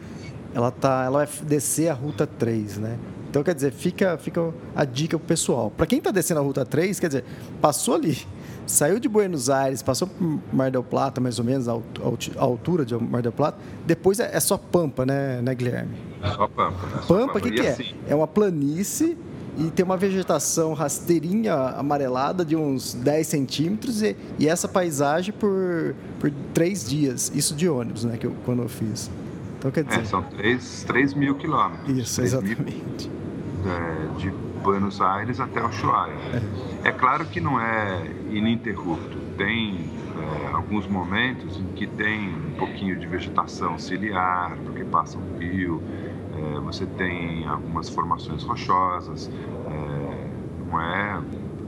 ela, 0.55 0.71
tá, 0.71 1.03
ela 1.05 1.27
vai 1.27 1.29
descer 1.43 1.89
a 1.89 1.93
Ruta 1.93 2.25
3, 2.25 2.79
né? 2.79 2.97
Então, 3.29 3.43
quer 3.43 3.53
dizer, 3.53 3.73
fica, 3.73 4.17
fica 4.17 4.55
a 4.77 4.85
dica 4.85 5.19
pro 5.19 5.27
pessoal. 5.27 5.73
Para 5.77 5.87
quem 5.87 5.99
está 5.99 6.13
descendo 6.13 6.39
a 6.39 6.43
Ruta 6.45 6.65
3, 6.65 7.01
quer 7.01 7.09
dizer, 7.09 7.25
passou 7.61 7.95
ali 7.95 8.17
saiu 8.67 8.99
de 8.99 9.09
Buenos 9.09 9.51
Aires, 9.51 9.83
passou 9.83 10.09
por 10.09 10.41
Mar 10.53 10.71
del 10.71 10.83
Plata, 10.83 11.21
mais 11.21 11.39
ou 11.39 11.45
menos, 11.45 11.69
a 11.69 11.75
altura 12.39 12.85
de 12.85 12.95
Mar 12.97 13.23
del 13.23 13.33
Plata, 13.33 13.59
depois 13.87 14.21
é, 14.21 14.31
é 14.35 14.41
só 14.41 14.57
Pampa, 14.57 15.05
né, 15.05 15.41
né 15.43 15.55
Guilherme? 15.55 15.97
Só 16.35 16.49
Pampa. 16.49 16.87
Né? 16.87 17.03
Pampa, 17.07 17.39
o 17.39 17.41
que, 17.41 17.51
que 17.51 17.61
é? 17.61 17.71
Assim... 17.71 17.95
É 18.09 18.15
uma 18.15 18.27
planície 18.27 19.17
e 19.57 19.71
tem 19.71 19.85
uma 19.85 19.97
vegetação 19.97 20.73
rasteirinha 20.73 21.55
amarelada 21.55 22.45
de 22.45 22.57
uns 22.57 22.95
10 22.95 23.27
centímetros 23.27 24.03
e, 24.03 24.17
e 24.39 24.49
essa 24.49 24.67
paisagem 24.67 25.33
por, 25.33 25.95
por 26.19 26.31
três 26.53 26.89
dias. 26.89 27.31
Isso 27.35 27.55
de 27.55 27.69
ônibus, 27.69 28.05
né, 28.05 28.17
que 28.17 28.27
eu, 28.27 28.35
quando 28.45 28.63
eu 28.63 28.69
fiz. 28.69 29.11
Então, 29.59 29.71
quer 29.71 29.85
dizer... 29.85 30.01
É, 30.01 30.05
são 30.05 30.23
3, 30.23 30.85
3 30.85 31.15
mil 31.15 31.37
quilômetros. 31.37 31.97
Isso, 31.97 32.21
exatamente. 32.21 33.09
Mil, 33.09 33.73
é, 33.73 34.19
de 34.19 34.31
Buenos 34.63 35.01
Aires 35.01 35.41
até 35.41 35.65
Ushuaia. 35.65 36.13
É. 36.85 36.89
é 36.89 36.93
claro 36.93 37.25
que 37.27 37.41
não 37.41 37.61
é 37.61 38.03
ininterrupto. 38.31 39.19
Tem 39.37 39.91
é, 40.19 40.53
alguns 40.53 40.87
momentos 40.87 41.59
em 41.59 41.67
que 41.75 41.87
tem 41.87 42.29
um 42.31 42.57
pouquinho 42.59 42.99
de 42.99 43.07
vegetação 43.07 43.79
ciliar, 43.79 44.57
porque 44.65 44.85
passa 44.85 45.19
um 45.19 45.39
rio, 45.39 45.83
é, 46.45 46.61
você 46.61 46.87
tem 46.87 47.47
algumas 47.47 47.89
formações 47.89 48.43
rochosas, 48.43 49.31
é, 49.67 50.29
não 50.67 50.81
é 50.81 51.23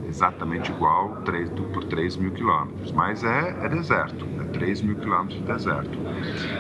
exatamente 0.09 0.71
igual 0.71 1.17
3, 1.25 1.51
por 1.51 1.85
3 1.85 2.17
mil 2.17 2.31
quilômetros, 2.33 2.93
mas 2.93 3.25
é, 3.25 3.57
é 3.63 3.69
deserto, 3.69 4.27
é 4.41 4.45
3 4.45 4.83
mil 4.83 4.97
quilômetros 4.97 5.41
de 5.41 5.47
deserto. 5.47 5.99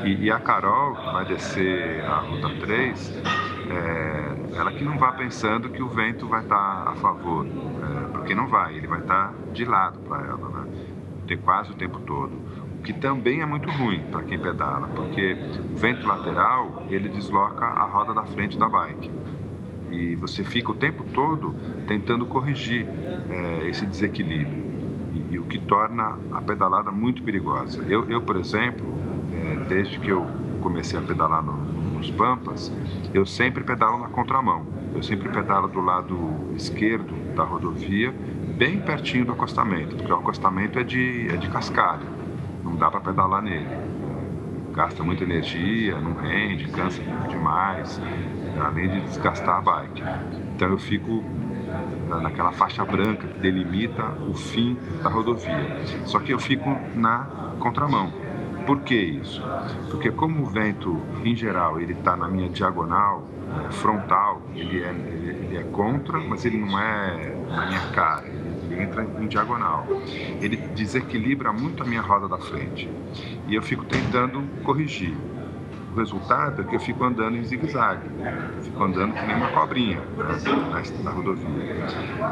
E, 0.05 0.25
e, 0.25 0.31
a 0.31 0.39
Carol, 0.39 0.95
que 0.97 1.05
vai 1.13 1.25
descer 1.25 2.05
a 2.05 2.19
Ruta 2.19 2.49
3, 2.61 3.23
é, 3.71 4.59
ela 4.59 4.73
que 4.73 4.85
não 4.85 4.99
vá 4.99 5.13
pensando 5.13 5.69
que 5.69 5.83
o 5.83 5.89
vento 5.89 6.27
vai 6.27 6.43
estar 6.43 6.89
a 6.89 6.95
favor, 6.97 7.47
é, 7.47 8.09
porque 8.09 8.35
não 8.35 8.47
vai, 8.49 8.77
ele 8.77 8.87
vai 8.87 9.01
estar 9.01 9.33
de 9.53 9.65
lado 9.65 9.99
para 10.01 10.27
ela, 10.27 10.49
né? 10.49 10.67
Ter 11.27 11.39
quase 11.39 11.73
o 11.73 11.75
tempo 11.75 11.99
todo 12.01 12.33
que 12.87 12.93
também 12.93 13.43
é 13.43 13.47
muito 13.47 13.69
ruim 13.69 14.01
para 14.13 14.23
quem 14.23 14.39
pedala, 14.39 14.87
porque 14.87 15.37
o 15.73 15.77
vento 15.77 16.07
lateral 16.07 16.85
ele 16.89 17.09
desloca 17.09 17.67
a 17.67 17.85
roda 17.85 18.15
da 18.15 18.23
frente 18.23 18.57
da 18.57 18.69
bike 18.69 19.11
e 19.91 20.15
você 20.15 20.45
fica 20.45 20.71
o 20.71 20.75
tempo 20.75 21.05
todo 21.13 21.53
tentando 21.89 22.25
corrigir 22.27 22.87
é, 23.29 23.69
esse 23.69 23.85
desequilíbrio 23.85 24.65
e, 25.13 25.35
e, 25.35 25.39
o 25.39 25.43
que 25.47 25.59
torna 25.59 26.17
a 26.31 26.41
pedalada 26.41 26.93
muito 26.93 27.25
perigosa. 27.25 27.85
Eu, 27.89 28.09
eu 28.09 28.23
por 28.23 28.37
exemplo, 28.37 28.87
é, 29.33 29.65
desde 29.65 29.99
que 29.99 30.11
eu 30.11 30.25
comecei 30.61 30.97
a 30.97 31.03
pedalar 31.03 31.43
no, 31.43 31.57
nos 31.93 32.09
Pampas, 32.13 32.73
eu 33.13 33.27
sempre 33.27 33.65
pedalo 33.65 33.99
na 33.99 34.09
contramão. 34.09 34.65
Eu 34.95 35.03
sempre 35.03 35.29
pedalo 35.29 35.67
do 35.67 35.81
lado 35.81 36.17
esquerdo 36.55 37.35
da 37.35 37.43
rodovia, 37.43 38.15
bem 38.57 38.79
pertinho 38.79 39.25
do 39.25 39.33
acostamento, 39.33 39.97
porque 39.97 40.13
o 40.13 40.17
acostamento 40.17 40.79
é 40.79 40.85
de, 40.85 41.29
é 41.29 41.37
de 41.37 41.49
cascalho 41.51 42.16
não 42.77 42.79
dá 42.79 42.91
para 42.91 43.01
pedalar 43.01 43.43
nele. 43.43 43.67
Gasta 44.73 45.03
muita 45.03 45.25
energia, 45.25 45.99
não 45.99 46.13
rende, 46.15 46.69
cansa 46.69 47.03
demais, 47.27 48.01
além 48.63 48.91
de 48.91 49.01
desgastar 49.01 49.57
a 49.57 49.61
bike. 49.63 50.03
Então 50.55 50.69
eu 50.69 50.79
fico 50.79 51.25
naquela 52.23 52.53
faixa 52.53 52.85
branca 52.85 53.27
que 53.27 53.41
delimita 53.41 54.05
o 54.29 54.35
fim 54.35 54.77
da 55.03 55.09
rodovia. 55.09 55.81
Só 56.05 56.21
que 56.21 56.33
eu 56.33 56.39
fico 56.39 56.69
na 56.95 57.55
contramão. 57.59 58.13
Por 58.67 58.81
que 58.81 58.95
isso? 58.95 59.43
Porque 59.91 60.11
como 60.11 60.43
o 60.43 60.47
vento, 60.47 61.01
em 61.25 61.35
geral, 61.35 61.81
ele 61.81 61.95
está 61.95 62.15
na 62.15 62.29
minha 62.29 62.51
diagonal, 62.51 63.27
frontal, 63.71 64.43
ele 64.55 64.83
é, 64.83 64.91
ele 64.91 65.57
é 65.57 65.63
contra, 65.63 66.19
mas 66.19 66.45
ele 66.45 66.59
não 66.59 66.79
é 66.79 67.35
na 67.49 67.67
minha 67.67 67.81
cara 67.93 68.46
entra 68.81 69.05
em 69.05 69.27
diagonal. 69.27 69.87
Ele 70.41 70.57
desequilibra 70.57 71.53
muito 71.53 71.83
a 71.83 71.87
minha 71.87 72.01
roda 72.01 72.29
da 72.29 72.39
frente 72.39 72.89
e 73.49 73.55
eu 73.55 73.63
fico 73.63 73.85
tentando 73.85 74.43
corrigir. 74.63 75.17
O 75.93 75.99
resultado 75.99 76.61
é 76.61 76.65
que 76.65 76.77
eu 76.77 76.81
fico 76.81 77.03
andando 77.05 77.39
em 77.39 77.45
zigue-zague, 77.45 78.11
fico 78.63 78.85
andando 78.85 79.15
que 79.15 79.25
nem 79.25 79.35
uma 79.35 79.49
cobrinha 79.49 79.99
né, 79.99 80.43
na, 80.71 81.03
na 81.03 81.11
rodovia. 81.11 81.65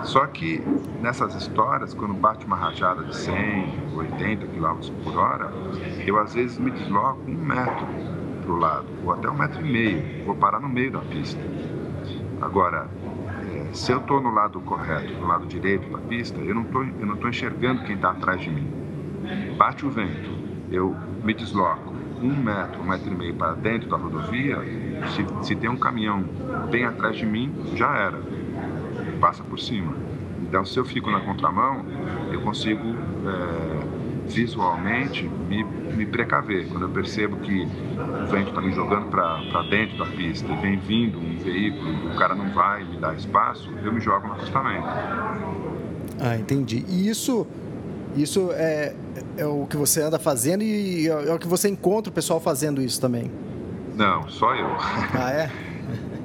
Só 0.03 0.27
que 0.27 0.63
nessas 1.01 1.35
histórias, 1.35 1.95
quando 1.95 2.13
bate 2.13 2.45
uma 2.45 2.57
rajada 2.57 3.03
de 3.05 3.17
100, 3.17 3.89
80 3.95 4.47
km 4.49 4.81
por 5.03 5.17
hora, 5.17 5.51
eu 6.07 6.19
às 6.19 6.35
vezes 6.35 6.59
me 6.59 6.71
desloco 6.71 7.31
um 7.31 7.35
metro 7.35 7.87
para 8.43 8.53
o 8.53 8.57
lado, 8.57 8.87
ou 9.03 9.13
até 9.13 9.31
um 9.31 9.35
metro 9.35 9.63
e 9.63 9.65
meio, 9.65 10.05
vou 10.25 10.35
parar 10.37 10.61
no 10.61 10.69
meio 10.69 10.93
da 10.93 11.01
pista. 11.01 11.41
Agora, 12.41 12.91
se 13.75 13.93
eu 13.93 13.99
estou 13.99 14.21
no 14.21 14.31
lado 14.31 14.61
correto, 14.61 15.13
no 15.15 15.27
lado 15.27 15.47
direito 15.47 15.91
da 15.91 15.99
pista, 15.99 16.41
eu 16.41 16.55
não 16.55 16.63
estou 16.63 17.29
enxergando 17.29 17.83
quem 17.83 17.97
está 17.97 18.11
atrás 18.13 18.41
de 18.41 18.49
mim. 18.51 18.73
Bate 19.57 19.85
o 19.85 19.91
vento, 19.91 20.31
eu 20.71 20.97
me 21.23 21.35
desloco 21.35 21.93
um 22.23 22.37
metro, 22.37 22.81
um 22.81 22.87
metro 22.87 23.13
e 23.13 23.15
meio 23.15 23.35
para 23.35 23.55
dentro 23.55 23.89
da 23.89 23.97
rodovia, 23.97 24.59
se, 25.05 25.27
se 25.43 25.57
tem 25.57 25.69
um 25.69 25.77
caminhão 25.77 26.23
bem 26.71 26.85
atrás 26.85 27.17
de 27.17 27.27
mim, 27.27 27.53
já 27.75 27.95
era, 27.97 28.23
passa 29.21 29.43
por 29.43 29.59
cima. 29.59 29.95
Então, 30.41 30.65
se 30.65 30.79
eu 30.79 30.85
fico 30.85 31.11
na 31.11 31.21
contramão, 31.21 31.85
eu 32.31 32.41
consigo 32.41 32.97
é, 33.27 33.84
visualmente 34.27 35.23
me, 35.49 35.65
me 35.65 36.07
precaver. 36.07 36.69
Quando 36.69 36.85
eu 36.85 36.89
percebo 36.89 37.37
que 37.37 37.63
o 37.63 38.27
vento 38.27 38.49
está 38.49 38.61
me 38.61 38.73
jogando 38.73 39.11
para 39.11 39.63
dentro 39.71 39.99
da 39.99 40.07
pista 40.07 40.51
e 40.51 40.57
vem 40.57 40.79
vindo 40.79 41.19
um 41.19 41.39
veículo, 41.39 42.13
o 42.13 42.17
cara 42.17 42.35
não 42.35 42.51
vai 42.51 42.85
me 42.85 42.97
dar 42.99 43.15
espaço, 43.15 43.71
eu 43.83 43.93
me 43.93 44.01
jogo 44.01 44.27
no 44.27 44.35
acostamento. 44.35 44.87
Ah, 46.21 46.37
entendi. 46.39 46.85
E 46.89 47.09
isso, 47.09 47.47
isso 48.17 48.51
é, 48.53 48.95
é 49.37 49.47
o 49.47 49.67
que 49.67 49.77
você 49.77 50.03
anda 50.03 50.19
fazendo 50.19 50.63
e 50.63 51.09
é 51.09 51.33
o 51.33 51.39
que 51.39 51.49
você 51.49 51.69
encontra 51.69 52.11
o 52.11 52.15
pessoal 52.15 52.41
fazendo 52.41 52.81
isso 52.81 53.01
também? 53.01 53.31
Não, 53.95 54.29
só 54.29 54.55
eu. 54.55 54.69
Ah, 55.15 55.31
é? 55.31 55.51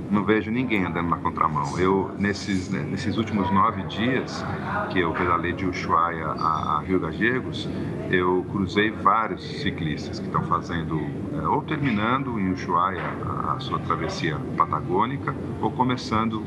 não 0.10 0.24
vejo 0.24 0.50
ninguém 0.52 0.86
andando 0.86 1.10
na 1.10 1.18
contramão. 1.18 1.78
Eu, 1.80 2.12
nesses, 2.18 2.70
né, 2.70 2.86
nesses 2.90 3.18
últimos 3.18 3.52
nove 3.52 3.84
dias 3.84 4.44
que 4.90 5.00
eu 5.00 5.12
pedalei 5.14 5.54
de 5.54 5.66
Ushuaia 5.66 6.26
a, 6.26 6.78
a 6.78 6.80
Rio 6.82 7.00
Gallegos, 7.00 7.70
eu 8.10 8.46
cruzei 8.52 8.90
vários 8.90 9.44
ciclistas 9.62 10.20
que 10.20 10.26
estão 10.26 10.44
fazendo, 10.44 11.00
é, 11.34 11.48
ou 11.48 11.62
terminando 11.62 12.40
em 12.40 12.52
Ushuaia 12.52 13.04
a, 13.26 13.54
a 13.54 13.60
sua 13.60 13.80
travessia 13.80 14.38
patagônica, 14.58 15.34
ou 15.62 15.72
começando 15.72 16.44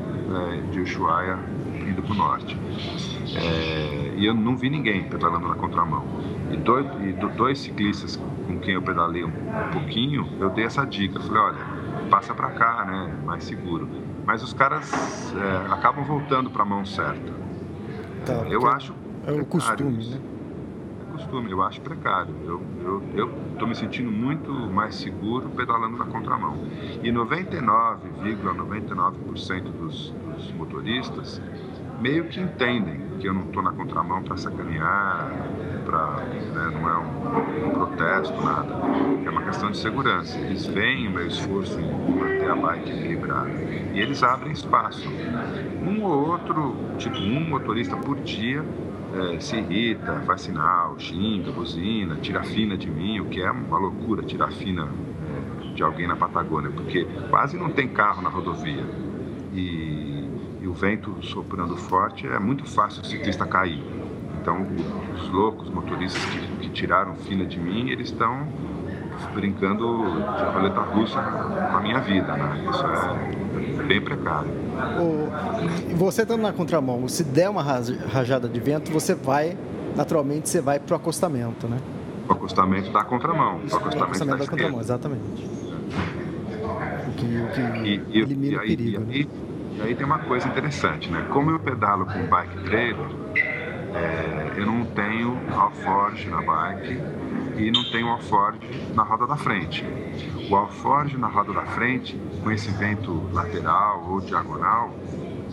é, 0.51 0.71
de 0.71 0.81
Ushuaia 0.81 1.39
indo 1.87 2.01
para 2.01 2.11
o 2.11 2.15
norte. 2.15 2.57
É, 3.35 4.13
e 4.17 4.25
eu 4.25 4.33
não 4.33 4.55
vi 4.55 4.69
ninguém 4.69 5.03
pedalando 5.03 5.47
na 5.47 5.55
contramão. 5.55 6.05
E 6.51 6.57
dois, 6.57 6.85
e 7.01 7.13
dois 7.35 7.59
ciclistas 7.59 8.19
com 8.45 8.59
quem 8.59 8.75
eu 8.75 8.81
pedalei 8.81 9.23
um, 9.23 9.29
um 9.29 9.71
pouquinho, 9.71 10.27
eu 10.39 10.49
dei 10.49 10.65
essa 10.65 10.85
dica. 10.85 11.19
Falei, 11.19 11.41
olha, 11.41 11.57
passa 12.09 12.33
para 12.33 12.49
cá, 12.51 12.85
né? 12.85 13.13
Mais 13.25 13.43
seguro. 13.43 13.87
Mas 14.25 14.41
os 14.43 14.53
caras 14.53 14.91
é, 15.35 15.73
acabam 15.73 16.03
voltando 16.03 16.49
para 16.49 16.63
a 16.63 16.65
mão 16.65 16.85
certa. 16.85 17.33
Tá, 18.25 18.33
eu 18.49 18.65
acho. 18.67 18.93
É 19.25 19.31
o 19.31 19.45
costume, 19.45 20.07
né? 20.09 20.19
É 21.09 21.11
costume, 21.13 21.51
eu 21.51 21.61
acho 21.61 21.81
precário. 21.81 22.33
Eu 22.43 22.61
estou 22.77 23.01
eu, 23.15 23.29
eu 23.59 23.67
me 23.67 23.75
sentindo 23.75 24.11
muito 24.11 24.51
mais 24.51 24.95
seguro 24.95 25.49
pedalando 25.49 25.97
na 25.97 26.05
contramão. 26.05 26.57
E 27.01 27.11
99,99% 27.11 28.13
,99 28.21 29.61
dos, 29.71 30.11
dos 30.11 30.51
motoristas 30.53 31.41
meio 31.99 32.25
que 32.25 32.39
entendem 32.39 33.01
que 33.19 33.27
eu 33.27 33.33
não 33.33 33.43
estou 33.43 33.63
na 33.63 33.71
contramão 33.71 34.21
para 34.23 34.35
sacanear, 34.35 35.31
pra, 35.85 36.23
né, 36.25 36.71
não 36.73 36.89
é 36.89 36.97
um, 36.97 37.67
um, 37.67 37.71
protesto, 37.71 38.41
nada. 38.41 38.73
É 39.25 39.29
uma 39.29 39.43
questão 39.43 39.71
de 39.71 39.77
segurança. 39.77 40.37
Eles 40.37 40.65
veem 40.65 41.07
o 41.07 41.11
meu 41.11 41.27
esforço 41.27 41.79
em 41.79 42.19
manter 42.19 42.49
a 42.49 42.55
bike 42.55 42.91
equilibrada 42.91 43.49
e 43.93 43.99
eles 43.99 44.23
abrem 44.23 44.51
espaço. 44.51 45.09
Um 45.87 46.01
ou 46.03 46.31
outro, 46.31 46.75
tipo 46.97 47.17
um 47.17 47.49
motorista 47.49 47.95
por 47.95 48.19
dia, 48.19 48.63
é, 49.13 49.39
se 49.39 49.57
irrita, 49.57 50.21
faz 50.25 50.41
sinal, 50.41 50.99
xinga, 50.99 51.51
buzina, 51.51 52.15
tira 52.15 52.43
fina 52.43 52.75
de 52.75 52.89
mim, 52.89 53.19
o 53.19 53.25
que 53.25 53.41
é 53.41 53.51
uma 53.51 53.77
loucura 53.77 54.23
tirar 54.23 54.51
fina 54.51 54.87
é, 54.87 55.73
de 55.73 55.83
alguém 55.83 56.07
na 56.07 56.15
Patagônia, 56.15 56.71
porque 56.71 57.05
quase 57.29 57.57
não 57.57 57.69
tem 57.69 57.87
carro 57.87 58.21
na 58.21 58.29
rodovia. 58.29 58.83
E 59.53 60.12
o 60.73 60.75
vento 60.75 61.15
soprando 61.21 61.77
forte, 61.77 62.25
é 62.25 62.39
muito 62.39 62.65
fácil 62.65 63.03
o 63.03 63.05
ciclista 63.05 63.45
cair. 63.45 63.81
Então, 64.41 64.67
os 65.15 65.29
loucos 65.29 65.69
motoristas 65.69 66.21
que, 66.25 66.57
que 66.57 66.69
tiraram 66.69 67.15
fina 67.15 67.45
de 67.45 67.59
mim, 67.59 67.89
eles 67.89 68.09
estão 68.09 68.47
brincando 69.33 69.85
de 69.85 70.43
roleta 70.53 70.81
russa 70.81 71.21
com 71.21 71.77
a 71.77 71.79
minha 71.79 71.99
vida, 71.99 72.35
né? 72.35 72.65
Isso 72.69 73.79
é 73.79 73.83
bem 73.83 74.01
precário. 74.01 74.49
O, 74.99 75.95
você 75.95 76.23
estando 76.23 76.41
na 76.41 76.51
contramão, 76.51 77.07
se 77.07 77.23
der 77.23 77.49
uma 77.49 77.61
rajada 77.61 78.49
de 78.49 78.59
vento, 78.59 78.91
você 78.91 79.13
vai, 79.13 79.55
naturalmente, 79.95 80.49
você 80.49 80.59
vai 80.59 80.79
para 80.79 80.93
o 80.93 80.97
acostamento, 80.97 81.67
né? 81.67 81.77
O 82.27 82.33
acostamento 82.33 82.91
da 82.91 83.03
contramão. 83.03 83.59
O 83.59 83.75
acostamento, 83.75 83.97
o 83.97 84.03
acostamento 84.03 84.37
da, 84.39 84.43
da 84.43 84.49
contramão, 84.49 84.79
exatamente. 84.81 85.49
O 87.07 87.11
que, 87.15 87.37
o 87.37 87.47
que 87.51 88.17
e, 88.17 88.19
elimina 88.19 88.53
e, 88.53 88.57
o 88.57 88.61
perigo. 88.61 89.05
E, 89.11 89.23
né? 89.23 89.42
E 89.75 89.81
aí 89.81 89.95
tem 89.95 90.05
uma 90.05 90.19
coisa 90.19 90.47
interessante, 90.47 91.09
né? 91.11 91.27
Como 91.31 91.51
eu 91.51 91.59
pedalo 91.59 92.05
com 92.05 92.25
bike 92.27 92.63
trailer, 92.65 93.07
É, 93.95 94.53
eu 94.57 94.65
não 94.65 94.83
tenho 94.85 95.37
alforge 95.55 96.27
na 96.27 96.41
bike 96.41 96.99
e 97.57 97.69
não 97.71 97.83
tenho 97.91 98.07
alforge 98.07 98.59
na 98.95 99.03
roda 99.03 99.27
da 99.27 99.37
frente. 99.37 99.85
O 100.49 100.55
alforge 100.55 101.15
na 101.15 101.27
roda 101.27 101.53
da 101.53 101.63
frente, 101.67 102.19
com 102.43 102.49
esse 102.49 102.71
vento 102.71 103.29
lateral 103.31 104.03
ou 104.09 104.19
diagonal, 104.19 104.89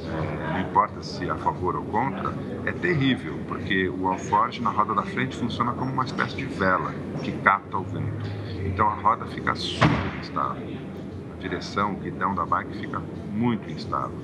é, 0.07 0.53
não 0.55 0.61
importa 0.61 1.03
se 1.03 1.29
a 1.29 1.37
favor 1.37 1.77
ou 1.77 1.85
contra, 1.85 2.33
é 2.65 2.73
terrível, 2.73 3.39
porque 3.47 3.91
o 3.91 4.09
alforge 4.09 4.63
na 4.63 4.71
roda 4.71 4.95
da 4.95 5.03
frente 5.03 5.37
funciona 5.37 5.73
como 5.75 5.93
uma 5.93 6.05
espécie 6.05 6.37
de 6.37 6.47
vela 6.47 6.95
que 7.23 7.33
capta 7.33 7.77
o 7.77 7.83
vento. 7.83 8.31
Então 8.65 8.89
a 8.89 8.95
roda 8.95 9.27
fica 9.27 9.55
super. 9.55 10.01
A 10.39 11.37
direção, 11.39 11.93
o 11.93 11.97
guidão 11.97 12.35
da 12.35 12.47
bike 12.47 12.79
fica 12.79 13.03
muito 13.41 13.71
instável. 13.71 14.19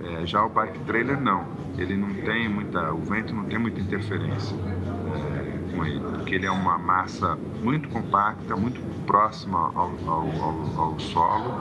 É, 0.00 0.26
já 0.26 0.44
o 0.44 0.48
bike 0.48 0.78
trailer 0.80 1.20
não, 1.20 1.44
ele 1.76 1.96
não 1.96 2.12
tem 2.12 2.48
muita, 2.48 2.92
o 2.92 2.98
vento 2.98 3.34
não 3.34 3.44
tem 3.44 3.58
muita 3.58 3.80
interferência 3.80 4.56
é, 4.56 5.74
com 5.74 5.84
ele, 5.84 6.00
porque 6.00 6.34
ele 6.34 6.46
é 6.46 6.50
uma 6.50 6.76
massa 6.76 7.38
muito 7.62 7.88
compacta, 7.88 8.56
muito 8.56 8.80
próxima 9.06 9.58
ao, 9.74 9.90
ao, 10.06 10.42
ao, 10.42 10.80
ao 10.80 11.00
solo, 11.00 11.54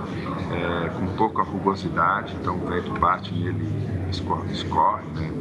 é, 0.51 0.89
com 0.89 1.08
pouca 1.16 1.44
rugosidade, 1.44 2.36
então 2.42 2.56
o 2.56 2.68
vento 2.68 2.92
bate 3.00 3.34
nele, 3.34 3.68
escorre, 4.10 4.51
escorre 4.51 5.04
né, 5.16 5.32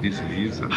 desliza. 0.00 0.68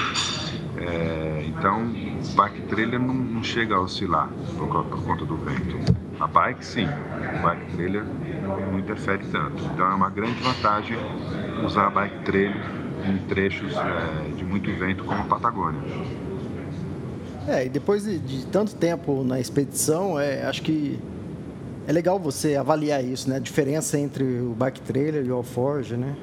É, 0.77 1.45
então, 1.47 1.83
o 1.83 2.35
bike 2.35 2.61
trailer 2.63 2.99
não, 2.99 3.13
não, 3.13 3.43
chega 3.43 3.75
a 3.75 3.79
oscilar 3.79 4.29
por, 4.57 4.67
por, 4.67 5.03
conta 5.03 5.25
do 5.25 5.37
vento. 5.37 6.04
A 6.19 6.27
bike, 6.27 6.65
sim, 6.65 6.85
o 6.85 7.43
bike 7.43 7.75
trailer 7.75 8.03
não 8.71 8.79
interfere 8.79 9.25
tanto. 9.31 9.63
Então, 9.73 9.85
é 9.91 9.93
uma 9.93 10.09
grande 10.09 10.41
vantagem 10.41 10.97
usar 11.63 11.87
a 11.87 11.89
bike 11.89 12.23
trailer 12.23 12.61
em 13.07 13.17
trechos 13.27 13.73
é, 13.75 14.35
de 14.35 14.43
muito 14.43 14.71
vento 14.77 15.03
como 15.03 15.21
a 15.21 15.25
Patagônia. 15.25 15.81
É, 17.47 17.65
e 17.65 17.69
depois 17.69 18.03
de, 18.03 18.17
de 18.17 18.45
tanto 18.47 18.75
tempo 18.75 19.23
na 19.23 19.39
expedição, 19.39 20.19
é, 20.19 20.45
acho 20.45 20.61
que 20.61 20.99
é 21.87 21.91
legal 21.91 22.17
você 22.17 22.55
avaliar 22.55 23.03
isso, 23.03 23.29
né? 23.29 23.35
A 23.35 23.39
diferença 23.39 23.99
entre 23.99 24.23
o 24.23 24.55
bike 24.57 24.81
trailer 24.81 25.25
e 25.25 25.31
o 25.31 25.35
alforge, 25.35 25.95
né? 25.95 26.15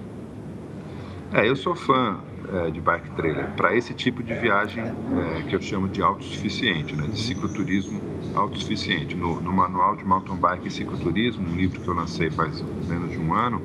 É, 1.32 1.49
eu 1.49 1.54
sou 1.54 1.75
fã 1.75 2.18
é, 2.52 2.71
de 2.71 2.80
bike 2.80 3.11
trailer 3.11 3.49
para 3.56 3.75
esse 3.75 3.94
tipo 3.94 4.23
de 4.23 4.35
viagem 4.35 4.85
é, 4.85 5.42
que 5.42 5.56
eu 5.56 5.61
chamo 5.61 5.88
de 5.88 6.02
autossuficiente, 6.02 6.94
né? 6.94 7.06
De 7.09 7.18
cicloturismo 7.18 8.00
autossuficiente. 8.35 9.14
No, 9.16 9.40
no 9.40 9.52
manual 9.52 9.97
de 9.97 10.04
mountain 10.04 10.37
bike 10.37 10.68
e 10.68 10.71
cicloturismo, 10.71 11.49
um 11.49 11.56
livro 11.56 11.80
que 11.80 11.88
eu 11.88 11.94
lancei 11.94 12.30
faz 12.30 12.62
menos 12.87 13.11
de 13.11 13.18
um 13.18 13.35
ano, 13.35 13.62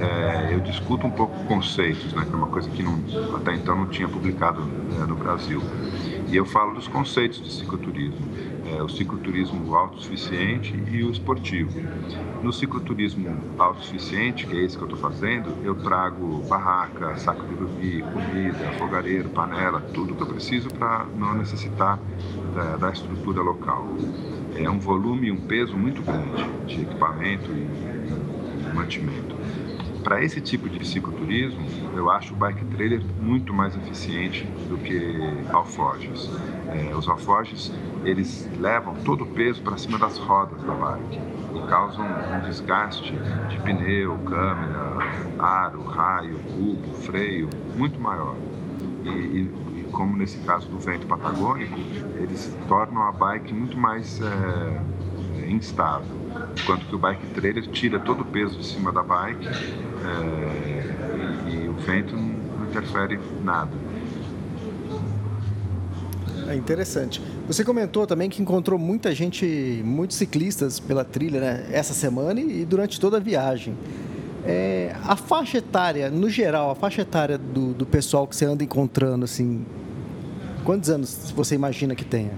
é, 0.00 0.54
eu 0.54 0.60
discuto 0.60 1.06
um 1.06 1.10
pouco 1.10 1.44
conceitos, 1.44 2.12
né? 2.12 2.24
Que 2.24 2.32
é 2.32 2.36
uma 2.36 2.48
coisa 2.48 2.70
que 2.70 2.82
não, 2.82 3.02
até 3.36 3.54
então 3.54 3.76
não 3.76 3.86
tinha 3.88 4.08
publicado 4.08 4.62
é, 5.02 5.06
no 5.06 5.16
Brasil. 5.16 5.62
E 6.26 6.36
eu 6.36 6.46
falo 6.46 6.74
dos 6.74 6.86
conceitos 6.86 7.42
de 7.42 7.52
cicloturismo, 7.52 8.28
é, 8.70 8.82
o 8.82 8.88
cicloturismo 8.88 9.74
autossuficiente 9.74 10.74
e 10.90 11.02
o 11.02 11.10
esportivo. 11.10 11.80
No 12.42 12.52
cicloturismo 12.52 13.36
autossuficiente, 13.58 14.46
que 14.46 14.56
é 14.56 14.64
esse 14.64 14.76
que 14.76 14.82
eu 14.82 14.88
estou 14.88 15.00
fazendo, 15.00 15.52
eu 15.64 15.74
trago 15.74 16.42
barraca, 16.48 17.16
saco 17.16 17.46
de 17.46 17.54
dormir, 17.54 18.02
comida, 18.04 18.72
fogareiro, 18.78 19.28
panela, 19.30 19.80
tudo 19.92 20.14
que 20.14 20.22
eu 20.22 20.26
preciso 20.26 20.68
para 20.68 21.06
não 21.16 21.34
necessitar 21.34 21.98
da, 22.54 22.76
da, 22.76 22.90
estrutura 22.90 23.42
local. 23.42 23.86
É 24.56 24.68
um 24.68 24.78
volume 24.78 25.28
e 25.28 25.32
um 25.32 25.40
peso 25.40 25.76
muito 25.76 26.02
grande 26.02 26.44
de 26.66 26.82
equipamento 26.82 27.50
e, 27.50 28.74
mantimento. 28.74 29.39
Para 30.02 30.22
esse 30.24 30.40
tipo 30.40 30.68
de 30.68 30.86
cicloturismo, 30.86 31.66
eu 31.94 32.10
acho 32.10 32.32
o 32.32 32.36
bike 32.36 32.64
trailer 32.66 33.02
muito 33.20 33.52
mais 33.52 33.76
eficiente 33.76 34.44
do 34.68 34.78
que 34.78 35.18
alforjes. 35.52 36.30
É, 36.68 36.94
os 36.94 37.08
alforjes, 37.08 37.72
eles 38.04 38.48
levam 38.58 38.94
todo 39.04 39.24
o 39.24 39.26
peso 39.26 39.62
para 39.62 39.76
cima 39.76 39.98
das 39.98 40.16
rodas 40.16 40.62
da 40.62 40.72
bike 40.72 41.20
e 41.54 41.68
causam 41.68 42.06
um 42.06 42.40
desgaste 42.40 43.12
de 43.48 43.58
pneu, 43.60 44.16
câmera, 44.18 44.96
aro, 45.38 45.82
raio, 45.82 46.38
cubo, 46.38 46.94
freio 46.94 47.48
muito 47.76 48.00
maior. 48.00 48.36
E, 49.04 49.08
e, 49.08 49.86
como 49.92 50.16
nesse 50.16 50.38
caso 50.38 50.68
do 50.68 50.78
vento 50.78 51.06
patagônico, 51.06 51.78
eles 52.14 52.56
tornam 52.68 53.02
a 53.02 53.12
bike 53.12 53.52
muito 53.52 53.76
mais 53.76 54.20
é, 54.20 55.48
instável, 55.48 56.16
enquanto 56.60 56.86
que 56.86 56.94
o 56.94 56.98
bike 56.98 57.26
trailer 57.28 57.66
tira 57.68 57.98
todo 57.98 58.22
o 58.22 58.24
peso 58.24 58.58
de 58.58 58.66
cima 58.66 58.92
da 58.92 59.02
bike 59.02 59.46
é, 59.46 61.48
e, 61.48 61.64
e, 61.64 61.68
o 61.68 61.74
vento 61.74 62.16
não, 62.16 62.40
interfere 62.68 63.18
nada. 63.42 63.70
É 66.46 66.54
interessante. 66.54 67.20
Você 67.46 67.64
comentou 67.64 68.06
também 68.06 68.30
que 68.30 68.40
encontrou 68.40 68.78
muita 68.78 69.14
gente, 69.14 69.82
muitos 69.84 70.16
ciclistas 70.16 70.78
pela 70.78 71.04
trilha 71.04 71.40
né, 71.40 71.68
essa 71.72 71.92
semana 71.92 72.40
e 72.40 72.64
durante 72.64 73.00
toda 73.00 73.16
a 73.16 73.20
viagem. 73.20 73.76
É, 74.44 74.94
a 75.04 75.16
faixa 75.16 75.58
etária, 75.58 76.10
no 76.10 76.30
geral, 76.30 76.70
a 76.70 76.74
faixa 76.74 77.02
etária 77.02 77.36
do, 77.36 77.74
do 77.74 77.84
pessoal 77.84 78.26
que 78.26 78.34
você 78.34 78.44
anda 78.44 78.64
encontrando, 78.64 79.24
assim, 79.24 79.66
quantos 80.64 80.88
anos 80.88 81.32
você 81.36 81.54
imagina 81.54 81.94
que 81.94 82.04
tenha? 82.04 82.32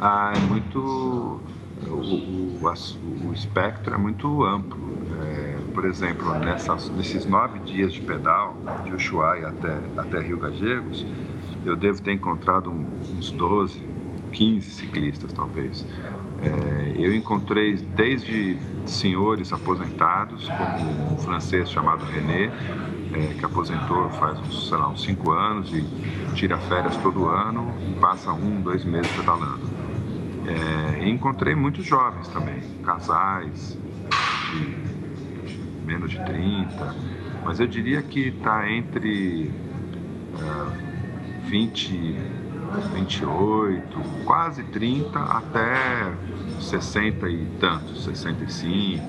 Ah, 0.00 0.32
é 0.36 0.40
muito 0.40 1.40
o, 1.86 1.94
o, 1.94 3.28
o, 3.28 3.32
espectro 3.32 3.94
é 3.94 3.98
muito 3.98 4.44
amplo. 4.44 4.78
É, 5.22 5.56
por 5.72 5.84
exemplo, 5.84 6.34
nessas, 6.38 6.88
nesses 6.90 7.26
nove 7.26 7.58
dias 7.60 7.92
de 7.92 8.00
pedal, 8.00 8.56
de 8.84 8.94
Ushuaia 8.94 9.48
até, 9.48 9.78
até 9.96 10.20
Rio 10.20 10.38
Gagegos, 10.38 11.04
eu 11.64 11.76
devo 11.76 12.00
ter 12.00 12.12
encontrado 12.12 12.70
uns 12.70 13.30
12, 13.30 13.82
15 14.32 14.70
ciclistas, 14.70 15.32
talvez. 15.32 15.86
É, 16.42 16.94
eu 16.96 17.14
encontrei 17.14 17.76
desde 17.76 18.58
senhores 18.86 19.52
aposentados, 19.52 20.48
como 20.48 21.14
um 21.14 21.18
francês 21.18 21.70
chamado 21.70 22.04
René, 22.04 22.50
é, 23.12 23.34
que 23.34 23.44
aposentou 23.44 24.08
faz 24.10 24.38
uns, 24.40 24.68
sei 24.68 24.76
lá, 24.76 24.88
uns 24.88 25.02
cinco 25.02 25.32
anos 25.32 25.72
e 25.72 25.84
tira 26.34 26.58
férias 26.58 26.96
todo 26.98 27.26
ano 27.26 27.72
e 27.88 27.98
passa 27.98 28.32
um, 28.32 28.60
dois 28.60 28.84
meses 28.84 29.10
pedalando. 29.12 29.75
É, 30.46 31.08
encontrei 31.08 31.54
muitos 31.54 31.84
jovens 31.84 32.28
também, 32.28 32.60
casais 32.84 33.76
de, 34.52 35.48
de, 35.48 35.58
menos 35.84 36.10
de 36.10 36.24
30, 36.24 36.94
mas 37.44 37.58
eu 37.58 37.66
diria 37.66 38.00
que 38.00 38.28
está 38.28 38.70
entre 38.70 39.50
é, 40.38 41.48
20, 41.48 42.16
28, 42.94 44.00
quase 44.24 44.62
30 44.64 45.18
até 45.18 46.12
60 46.60 47.28
e 47.28 47.46
tantos, 47.58 48.04
65, 48.04 49.02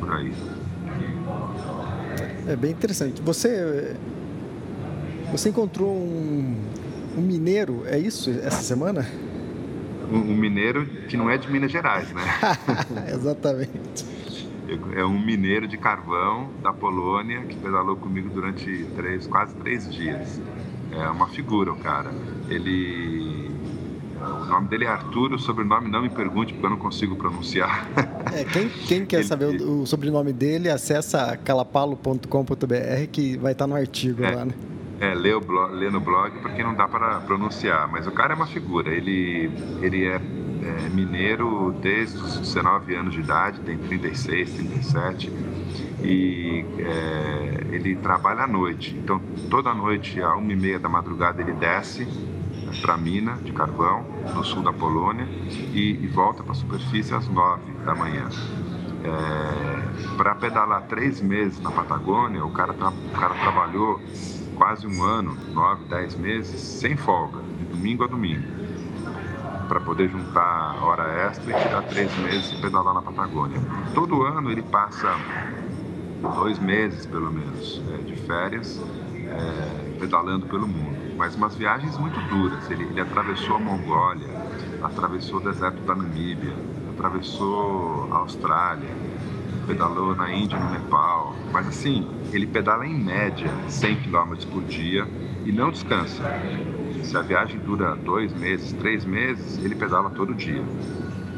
por 0.00 0.12
aí. 0.14 0.32
É 2.46 2.56
bem 2.56 2.70
interessante. 2.70 3.20
Você, 3.22 3.96
você 5.30 5.50
encontrou 5.50 5.90
um, 5.90 6.56
um 7.16 7.20
mineiro, 7.20 7.82
é 7.86 7.98
isso, 7.98 8.30
essa 8.30 8.62
semana? 8.62 9.06
Um, 10.10 10.34
mineiro 10.34 10.86
que 11.08 11.16
não 11.16 11.30
é 11.30 11.36
de 11.36 11.50
Minas 11.50 11.70
Gerais, 11.70 12.12
né? 12.12 12.22
Exatamente. 13.12 14.14
É 14.96 15.04
um 15.04 15.18
mineiro 15.18 15.68
de 15.68 15.76
carvão 15.76 16.50
da 16.62 16.72
Polônia 16.72 17.42
que 17.42 17.56
pedalou 17.56 17.96
comigo 17.96 18.30
durante 18.30 18.86
três, 18.96 19.26
quase 19.26 19.54
três 19.56 19.92
dias. 19.92 20.40
É 20.90 21.08
uma 21.08 21.28
figura 21.28 21.72
o 21.72 21.76
cara. 21.76 22.10
Ele 22.48 23.50
o 24.20 24.44
nome 24.46 24.68
dele 24.68 24.84
é 24.84 24.88
Arturo, 24.88 25.36
o 25.36 25.38
sobrenome 25.38 25.90
não 25.90 26.02
me 26.02 26.08
pergunte 26.08 26.52
porque 26.52 26.64
eu 26.64 26.70
não 26.70 26.78
consigo 26.78 27.14
pronunciar. 27.16 27.86
É, 28.32 28.44
quem, 28.44 28.68
quem 28.68 29.06
quer 29.06 29.18
Ele... 29.18 29.24
saber 29.28 29.44
o, 29.60 29.82
o, 29.82 29.86
sobrenome 29.86 30.32
dele, 30.32 30.70
acessa 30.70 31.36
calapalo.com.br 31.36 32.26
que 33.12 33.36
vai 33.36 33.52
estar 33.52 33.66
no 33.66 33.74
artigo 33.74 34.24
é. 34.24 34.34
lá, 34.34 34.44
né? 34.46 34.54
É, 35.00 35.12
lê, 35.14 35.38
blog, 35.38 35.72
lê, 35.72 35.90
no 35.90 36.00
blog 36.00 36.38
porque 36.40 36.62
não 36.62 36.74
dá 36.74 36.86
para 36.86 37.20
pronunciar, 37.20 37.88
mas 37.90 38.06
o 38.06 38.12
cara 38.12 38.32
é 38.32 38.36
uma 38.36 38.46
figura. 38.46 38.90
Ele, 38.90 39.50
ele 39.82 40.06
é, 40.06 40.14
é, 40.16 40.88
mineiro 40.88 41.72
desde 41.80 42.16
os 42.18 42.38
19 42.38 42.94
anos 42.94 43.14
de 43.14 43.20
idade, 43.20 43.60
tem 43.60 43.76
36, 43.76 44.52
37, 44.52 45.32
e 46.02 46.64
é, 46.78 47.66
ele 47.74 47.96
trabalha 47.96 48.42
à 48.42 48.46
noite. 48.46 48.96
Então, 48.96 49.20
toda 49.50 49.74
noite, 49.74 50.22
às 50.22 50.34
uma 50.34 50.52
e 50.52 50.56
meia 50.56 50.78
da 50.78 50.88
madrugada, 50.88 51.42
ele 51.42 51.52
desce 51.52 52.06
para 52.80 52.94
a 52.94 52.96
mina 52.96 53.34
de 53.42 53.52
carvão, 53.52 54.04
no 54.34 54.44
sul 54.44 54.62
da 54.62 54.72
Polônia, 54.72 55.26
e, 55.72 55.98
e 56.02 56.06
volta 56.08 56.42
para 56.42 56.52
a 56.52 56.54
superfície 56.54 57.14
às 57.14 57.28
nove 57.28 57.72
da 57.84 57.94
manhã. 57.94 58.28
É, 59.04 60.16
para 60.16 60.34
pedalar 60.34 60.82
três 60.82 61.20
meses 61.20 61.60
na 61.60 61.70
Patagônia, 61.70 62.44
o 62.44 62.50
cara, 62.50 62.72
tra 62.72 62.88
o 62.88 63.18
cara 63.18 63.34
trabalhou 63.34 64.00
quase 64.56 64.86
um 64.86 65.02
ano, 65.02 65.36
nove, 65.52 65.84
dez 65.84 66.14
meses, 66.14 66.60
sem 66.60 66.96
folga, 66.96 67.40
de 67.58 67.64
domingo 67.64 68.04
a 68.04 68.06
domingo, 68.06 68.46
para 69.68 69.80
poder 69.80 70.08
juntar 70.08 70.82
hora 70.82 71.04
extra 71.26 71.50
e 71.50 71.62
tirar 71.62 71.82
três 71.82 72.14
meses 72.18 72.52
e 72.52 72.60
pedalar 72.60 72.94
na 72.94 73.02
Patagônia. 73.02 73.60
Todo 73.94 74.22
ano 74.22 74.50
ele 74.50 74.62
passa 74.62 75.16
dois 76.34 76.58
meses, 76.58 77.06
pelo 77.06 77.30
menos, 77.32 77.82
é, 77.92 77.98
de 77.98 78.16
férias, 78.16 78.80
é, 79.26 79.98
pedalando 79.98 80.46
pelo 80.46 80.66
mundo. 80.66 80.94
mas 81.16 81.34
umas 81.34 81.54
viagens 81.54 81.96
muito 81.98 82.20
duras. 82.28 82.70
Ele, 82.70 82.84
ele 82.84 83.00
atravessou 83.00 83.56
a 83.56 83.58
Mongólia, 83.58 84.28
atravessou 84.82 85.38
o 85.38 85.42
deserto 85.42 85.80
da 85.82 85.94
Namíbia, 85.94 86.54
atravessou 86.92 88.08
a 88.12 88.18
Austrália, 88.18 88.90
pedalou 89.64 90.14
na 90.14 90.32
Índia, 90.32 90.58
no 90.58 90.70
Nepal. 90.70 91.34
Mas 91.52 91.68
assim, 91.68 92.08
ele 92.32 92.46
pedala 92.46 92.86
em 92.86 92.94
média 92.94 93.50
100 93.68 93.96
km 93.96 94.34
por 94.52 94.62
dia 94.64 95.06
e 95.44 95.52
não 95.52 95.70
descansa. 95.70 96.22
Se 97.02 97.16
a 97.16 97.22
viagem 97.22 97.58
dura 97.60 97.94
dois 97.96 98.32
meses, 98.32 98.72
três 98.72 99.04
meses, 99.04 99.62
ele 99.64 99.74
pedala 99.74 100.10
todo 100.10 100.34
dia. 100.34 100.62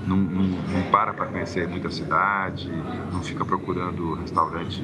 Não, 0.06 0.16
não, 0.16 0.44
não 0.44 0.82
para 0.90 1.12
para 1.12 1.26
conhecer 1.26 1.66
muita 1.68 1.90
cidade, 1.90 2.70
não 3.12 3.22
fica 3.22 3.44
procurando 3.44 4.14
restaurante 4.14 4.82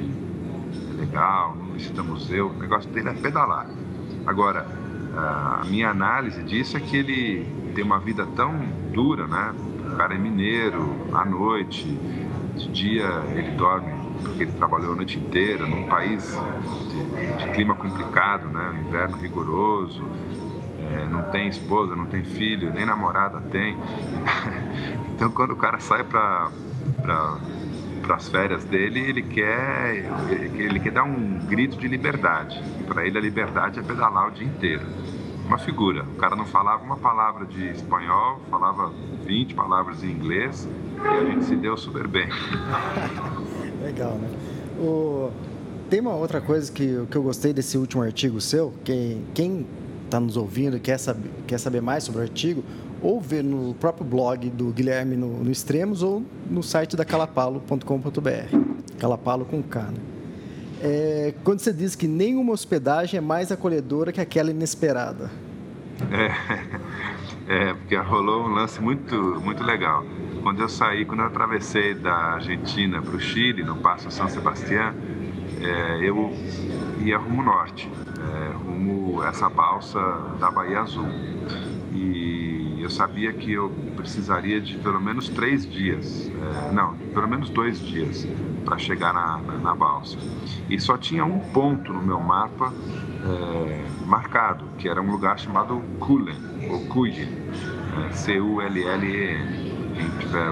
legal, 0.97 1.57
não 1.57 1.73
visita 1.75 2.03
museu. 2.03 2.49
O 2.49 2.59
negócio 2.59 2.91
dele 2.91 3.11
é 3.11 3.15
pedalar. 3.15 3.69
Agora, 4.27 4.67
a 5.17 5.63
minha 5.67 5.91
análise 5.91 6.43
disso 6.43 6.77
é 6.77 6.81
que 6.81 6.97
ele 6.97 7.47
tem 7.75 7.85
uma 7.85 7.99
vida 7.99 8.27
tão 8.35 8.59
dura, 8.93 9.27
né? 9.27 9.55
O 9.93 9.97
cara 9.97 10.15
é 10.15 10.19
mineiro, 10.19 10.97
à 11.13 11.25
noite, 11.25 11.87
de 12.57 12.69
dia 12.69 13.09
ele 13.35 13.51
dorme 13.53 13.93
porque 14.23 14.45
ele 14.45 14.53
trabalhou 14.53 14.93
a 14.93 14.97
noite 14.97 15.19
inteira 15.19 15.67
num 15.67 15.87
país 15.89 16.39
de, 16.91 17.45
de 17.45 17.53
clima 17.53 17.75
complicado, 17.75 18.49
né? 18.49 18.85
inverno 18.87 19.17
rigoroso, 19.17 20.05
é, 20.79 21.07
não 21.07 21.23
tem 21.25 21.49
esposa, 21.49 21.95
não 21.97 22.07
tem 22.07 22.25
filho, 22.25 22.73
nem 22.73 22.87
namorada 22.87 23.41
tem. 23.51 23.77
então 25.15 25.31
quando 25.31 25.53
o 25.53 25.57
cara 25.57 25.79
sai 25.81 26.05
para 26.05 26.51
para 28.03 28.17
as 28.17 28.29
férias 28.29 28.65
dele, 28.65 28.99
ele 28.99 29.23
quer 29.23 30.05
ele 30.55 30.81
quer 30.81 30.91
dar 30.91 31.05
um 31.05 31.39
grito 31.47 31.77
de 31.77 31.87
liberdade. 31.87 32.61
Para 32.87 33.07
ele 33.07 33.17
a 33.17 33.21
liberdade 33.21 33.79
é 33.79 33.83
pedalar 33.83 34.29
o 34.29 34.31
dia 34.33 34.47
inteiro. 34.47 34.85
Uma 35.47 35.59
figura. 35.59 36.03
O 36.03 36.17
cara 36.17 36.35
não 36.35 36.47
falava 36.47 36.83
uma 36.83 36.97
palavra 36.97 37.47
de 37.47 37.69
espanhol, 37.69 38.41
falava 38.51 38.93
20 39.25 39.55
palavras 39.55 40.03
em 40.03 40.11
inglês 40.11 40.69
e 41.05 41.09
a 41.09 41.25
gente 41.25 41.45
se 41.45 41.57
deu 41.57 41.77
super 41.77 42.07
bem. 42.07 42.29
Legal, 43.83 44.15
né? 44.15 44.29
O... 44.79 45.31
Tem 45.91 46.01
uma 46.01 46.15
outra 46.15 46.41
coisa 46.41 46.73
que, 46.73 47.05
que 47.11 47.17
eu 47.17 47.23
gostei 47.23 47.53
desse 47.53 47.77
último 47.77 48.03
artigo 48.03 48.41
seu, 48.41 48.73
que 48.83 49.21
quem 49.35 49.67
está 50.07 50.19
nos 50.19 50.37
ouvindo 50.37 50.77
e 50.77 50.81
quer 50.81 50.99
saber, 50.99 51.31
quer 51.47 51.59
saber 51.59 51.83
mais 51.83 52.05
sobre 52.05 52.21
o 52.21 52.23
artigo, 52.23 52.65
ou 53.03 53.21
ver 53.21 53.43
no 53.43 53.75
próprio 53.75 54.07
blog 54.07 54.49
do 54.51 54.67
Guilherme 54.67 55.17
no, 55.17 55.45
no 55.45 55.51
Extremos 55.51 56.03
ou 56.03 56.23
no 56.49 56.63
site 56.63 56.97
da 56.97 57.05
calapalo.com.br. 57.05 58.57
Calapalo 58.99 59.45
com 59.45 59.63
K. 59.63 59.83
Né? 59.83 59.99
É, 60.81 61.35
quando 61.45 61.61
você 61.61 61.73
diz 61.73 61.95
que 61.95 62.09
nenhuma 62.09 62.53
hospedagem 62.53 63.19
é 63.19 63.21
mais 63.21 63.53
acolhedora 63.53 64.13
que 64.13 64.21
aquela 64.21 64.51
inesperada. 64.51 65.31
É, 66.11 66.33
é 67.47 67.75
porque 67.75 67.97
rolou 67.97 68.45
um 68.45 68.55
lance 68.55 68.81
muito, 68.81 69.17
muito 69.41 69.63
legal. 69.63 70.05
Quando 70.43 70.61
eu 70.61 70.69
saí, 70.69 71.05
quando 71.05 71.21
eu 71.21 71.27
atravessei 71.27 71.95
da 71.95 72.15
Argentina 72.35 73.01
para 73.01 73.15
o 73.15 73.21
Chile, 73.21 73.63
no 73.63 73.77
Passo 73.77 74.11
São 74.11 74.29
Sebastião, 74.29 74.93
é, 75.61 75.99
eu 76.03 76.33
ia 77.01 77.17
rumo 77.19 77.43
norte, 77.43 77.89
é, 78.19 78.53
rumo 78.57 79.23
essa 79.25 79.49
balsa 79.49 80.01
da 80.41 80.51
Bahia 80.51 80.81
Azul. 80.81 81.09
E 81.95 82.79
eu 82.81 82.91
sabia 82.91 83.33
que 83.33 83.53
eu 83.53 83.71
precisaria 83.97 84.61
de 84.61 84.77
pelo 84.79 85.01
menos 85.01 85.29
três 85.29 85.65
dias, 85.65 86.29
é, 86.29 86.73
não, 86.73 86.97
pelo 86.97 87.29
menos 87.29 87.49
dois 87.51 87.79
dias 87.79 88.27
para 88.65 88.79
chegar 88.79 89.13
na, 89.13 89.39
na, 89.39 89.59
na, 89.59 89.75
balsa. 89.75 90.19
E 90.69 90.81
só 90.81 90.97
tinha 90.97 91.25
um 91.25 91.39
ponto 91.39 91.93
no 91.93 92.03
meu 92.03 92.19
mapa 92.21 92.73
é, 93.25 94.07
marcado, 94.07 94.65
que 94.79 94.89
era 94.89 95.01
um 95.01 95.11
lugar 95.11 95.39
chamado 95.39 95.83
Kulen, 95.99 96.39
ou 96.71 96.87
Kuyen, 96.87 97.29
é, 98.09 98.13
C-U-L-L-E-N 98.13 99.73
quem 99.93 100.09
tiver 100.19 100.51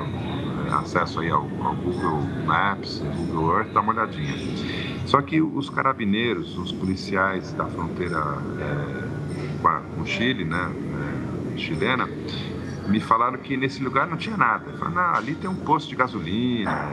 é, 0.68 0.72
acesso 0.74 1.20
aí 1.20 1.30
ao, 1.30 1.42
ao, 1.62 1.74
Google 1.74 2.22
Maps, 2.44 3.02
Google 3.16 3.58
Earth, 3.58 3.72
dá 3.72 3.80
uma 3.80 3.92
olhadinha. 3.92 4.34
Só 5.06 5.20
que 5.22 5.40
os 5.40 5.68
carabineiros, 5.68 6.56
os 6.56 6.72
policiais 6.72 7.52
da 7.52 7.66
fronteira 7.66 8.18
é, 8.60 9.10
com 9.94 10.02
o 10.02 10.06
Chile, 10.06 10.44
né, 10.44 10.72
chilena, 11.56 12.08
me 12.86 13.00
falaram 13.00 13.38
que 13.38 13.56
nesse 13.56 13.82
lugar 13.82 14.06
não 14.06 14.16
tinha 14.16 14.36
nada. 14.36 14.72
Falaram, 14.78 14.94
não, 14.94 15.18
ali 15.18 15.34
tem 15.34 15.48
um 15.48 15.54
posto 15.54 15.88
de 15.88 15.96
gasolina, 15.96 16.90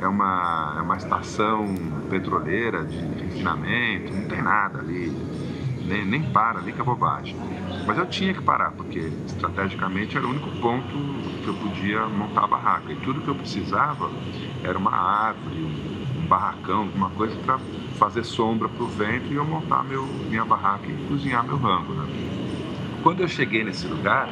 é, 0.00 0.06
uma, 0.06 0.76
é 0.78 0.80
uma 0.82 0.96
estação 0.96 1.66
petroleira 2.08 2.84
de 2.84 2.98
refinamento, 2.98 4.12
não 4.12 4.28
tem 4.28 4.42
nada 4.42 4.78
ali 4.78 5.14
nem, 5.86 6.04
nem 6.04 6.22
para 6.22 6.58
ali 6.58 6.72
que 6.72 6.80
é 6.80 6.84
bobagem. 6.84 7.36
Mas 7.86 7.96
eu 7.96 8.06
tinha 8.06 8.34
que 8.34 8.42
parar, 8.42 8.72
porque 8.72 8.98
estrategicamente 9.26 10.16
era 10.16 10.26
o 10.26 10.30
único 10.30 10.50
ponto 10.60 10.88
que 11.42 11.48
eu 11.48 11.54
podia 11.54 12.06
montar 12.06 12.44
a 12.44 12.46
barraca. 12.46 12.92
E 12.92 12.96
tudo 12.96 13.20
que 13.20 13.28
eu 13.28 13.34
precisava 13.34 14.10
era 14.62 14.76
uma 14.76 14.90
árvore, 14.90 15.62
um, 15.62 16.26
barracão, 16.26 16.80
alguma 16.80 17.08
coisa 17.10 17.36
para 17.36 17.58
fazer 17.96 18.24
sombra 18.24 18.68
para 18.68 18.82
o 18.82 18.88
vento 18.88 19.32
e 19.32 19.36
eu 19.36 19.44
montar 19.44 19.84
meu, 19.84 20.04
minha 20.28 20.44
barraca 20.44 20.86
e 20.88 21.06
cozinhar 21.06 21.44
meu 21.44 21.56
rango. 21.56 21.94
Né? 21.94 22.06
Quando 23.02 23.20
eu 23.20 23.28
cheguei 23.28 23.62
nesse 23.62 23.86
lugar, 23.86 24.28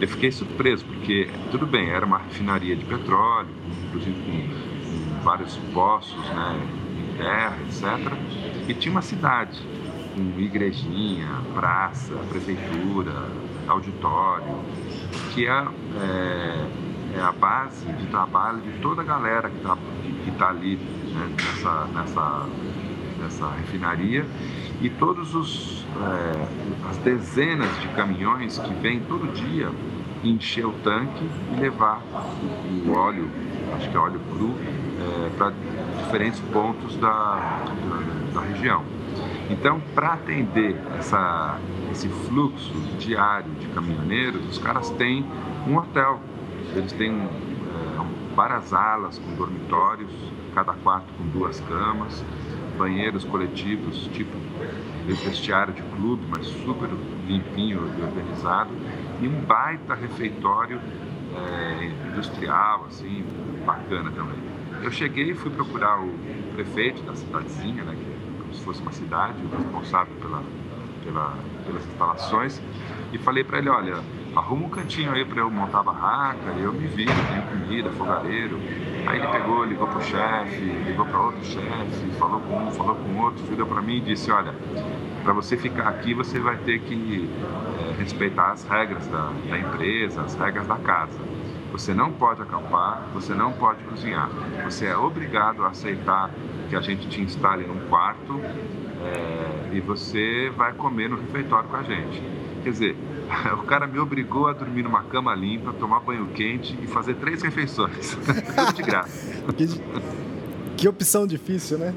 eu 0.00 0.08
fiquei 0.08 0.32
surpreso, 0.32 0.86
porque 0.86 1.28
tudo 1.50 1.66
bem, 1.66 1.90
era 1.90 2.06
uma 2.06 2.16
refinaria 2.16 2.74
de 2.74 2.86
petróleo, 2.86 3.50
inclusive 3.86 4.16
com 4.22 4.75
vários 5.26 5.56
poços 5.74 6.24
né, 6.28 6.56
em 6.96 7.16
terra, 7.16 7.56
etc. 7.66 8.12
E 8.68 8.74
tinha 8.74 8.92
uma 8.92 9.02
cidade 9.02 9.60
com 10.14 10.40
igrejinha, 10.40 11.26
praça, 11.52 12.14
prefeitura, 12.28 13.28
auditório, 13.66 14.60
que 15.34 15.48
é, 15.48 15.50
é, 15.50 17.16
é, 17.16 17.20
a 17.20 17.32
base 17.32 17.84
de 17.92 18.06
trabalho 18.06 18.60
de 18.60 18.78
toda 18.78 19.02
a 19.02 19.04
galera 19.04 19.50
que 19.50 19.56
está 19.56 19.76
que 20.24 20.30
tá 20.30 20.48
ali 20.48 20.76
né, 20.76 21.34
nessa, 21.36 21.84
nessa, 21.86 22.46
nessa 23.20 23.50
refinaria 23.50 24.24
e 24.80 24.88
todos 24.90 25.34
os 25.34 25.84
é, 25.96 26.88
as 26.88 26.98
dezenas 26.98 27.80
de 27.80 27.88
caminhões 27.88 28.58
que 28.58 28.74
vêm 28.74 29.00
todo 29.00 29.26
dia 29.32 29.72
encher 30.22 30.66
o 30.66 30.72
tanque 30.84 31.28
e 31.52 31.60
levar 31.60 32.00
o 32.86 32.92
óleo, 32.92 33.28
acho 33.74 33.90
que 33.90 33.96
é 33.96 34.00
óleo 34.00 34.20
cru, 34.32 34.54
é, 35.00 35.30
para 35.36 35.52
diferentes 36.04 36.40
pontos 36.52 36.96
da, 36.96 37.08
da, 37.08 38.40
da 38.40 38.46
região. 38.46 38.84
Então, 39.48 39.80
para 39.94 40.14
atender 40.14 40.76
essa, 40.98 41.58
esse 41.90 42.08
fluxo 42.08 42.74
diário 42.98 43.50
de 43.52 43.66
caminhoneiros, 43.68 44.44
os 44.48 44.58
caras 44.58 44.90
têm 44.90 45.24
um 45.66 45.76
hotel. 45.76 46.20
Eles 46.74 46.92
têm 46.92 47.12
é, 47.12 48.34
várias 48.34 48.72
alas 48.72 49.18
com 49.18 49.34
dormitórios, 49.34 50.10
cada 50.54 50.72
quarto 50.74 51.06
com 51.16 51.24
duas 51.28 51.60
camas, 51.60 52.24
banheiros 52.76 53.24
coletivos, 53.24 54.08
tipo 54.12 54.36
vestiário 55.06 55.72
de 55.72 55.82
clube, 55.82 56.24
mas 56.28 56.46
super 56.46 56.88
limpinho 57.26 57.88
e 57.98 58.02
organizado, 58.02 58.70
e 59.20 59.28
um 59.28 59.40
baita 59.42 59.94
refeitório 59.94 60.80
é, 61.36 62.08
industrial, 62.08 62.86
assim, 62.88 63.24
bacana 63.64 64.10
também. 64.10 64.55
Eu 64.82 64.90
cheguei 64.90 65.30
e 65.30 65.34
fui 65.34 65.50
procurar 65.50 66.00
o 66.00 66.12
prefeito 66.54 67.02
da 67.02 67.14
cidadezinha, 67.14 67.84
né, 67.84 67.96
que 68.50 68.56
se 68.56 68.62
fosse 68.62 68.80
uma 68.82 68.92
cidade, 68.92 69.34
o 69.44 69.56
responsável 69.56 70.14
pela, 70.16 70.42
pela, 71.04 71.34
pelas 71.64 71.86
instalações, 71.86 72.60
e 73.12 73.18
falei 73.18 73.44
para 73.44 73.58
ele, 73.58 73.68
olha, 73.68 73.96
arruma 74.34 74.66
um 74.66 74.70
cantinho 74.70 75.12
aí 75.12 75.24
para 75.24 75.40
eu 75.40 75.50
montar 75.50 75.80
a 75.80 75.82
barraca, 75.82 76.50
eu 76.58 76.72
me 76.72 76.86
viro, 76.86 77.10
tenho 77.12 77.42
comida, 77.42 77.90
fogareiro. 77.92 78.58
Aí 79.06 79.18
ele 79.18 79.26
pegou, 79.28 79.64
ligou 79.64 79.86
para 79.86 79.98
o 79.98 80.02
chefe, 80.02 80.60
ligou 80.60 81.06
para 81.06 81.20
outro 81.20 81.44
chefe, 81.44 82.10
falou 82.18 82.40
com 82.40 82.56
um, 82.64 82.70
falou 82.70 82.96
com 82.96 83.16
outro, 83.20 83.44
virou 83.46 83.66
para 83.66 83.80
mim 83.80 83.96
e 83.96 84.00
disse, 84.00 84.30
olha, 84.30 84.54
para 85.22 85.32
você 85.32 85.56
ficar 85.56 85.88
aqui 85.88 86.12
você 86.14 86.38
vai 86.38 86.56
ter 86.58 86.80
que 86.80 87.28
é, 87.78 87.94
respeitar 87.98 88.52
as 88.52 88.64
regras 88.64 89.06
da, 89.06 89.32
da 89.48 89.58
empresa, 89.58 90.22
as 90.22 90.34
regras 90.34 90.66
da 90.66 90.76
casa. 90.76 91.18
Você 91.76 91.92
não 91.92 92.10
pode 92.10 92.40
acampar, 92.40 93.06
você 93.12 93.34
não 93.34 93.52
pode 93.52 93.84
cozinhar. 93.84 94.30
Você 94.64 94.86
é 94.86 94.96
obrigado 94.96 95.62
a 95.62 95.68
aceitar 95.68 96.30
que 96.70 96.74
a 96.74 96.80
gente 96.80 97.06
te 97.06 97.20
instale 97.20 97.66
num 97.66 97.86
quarto 97.90 98.40
é, 99.04 99.76
e 99.76 99.80
você 99.80 100.50
vai 100.56 100.72
comer 100.72 101.10
no 101.10 101.16
refeitório 101.16 101.68
com 101.68 101.76
a 101.76 101.82
gente. 101.82 102.22
Quer 102.62 102.70
dizer, 102.70 102.96
o 103.60 103.62
cara 103.64 103.86
me 103.86 103.98
obrigou 103.98 104.48
a 104.48 104.54
dormir 104.54 104.84
numa 104.84 105.02
cama 105.02 105.34
limpa, 105.34 105.70
tomar 105.74 106.00
banho 106.00 106.26
quente 106.28 106.78
e 106.82 106.86
fazer 106.86 107.16
três 107.16 107.42
refeições. 107.42 108.16
De 108.74 108.82
graça. 108.82 109.42
Que, 109.52 109.66
que, 110.78 110.88
opção 110.88 111.26
difícil, 111.26 111.76
né? 111.76 111.94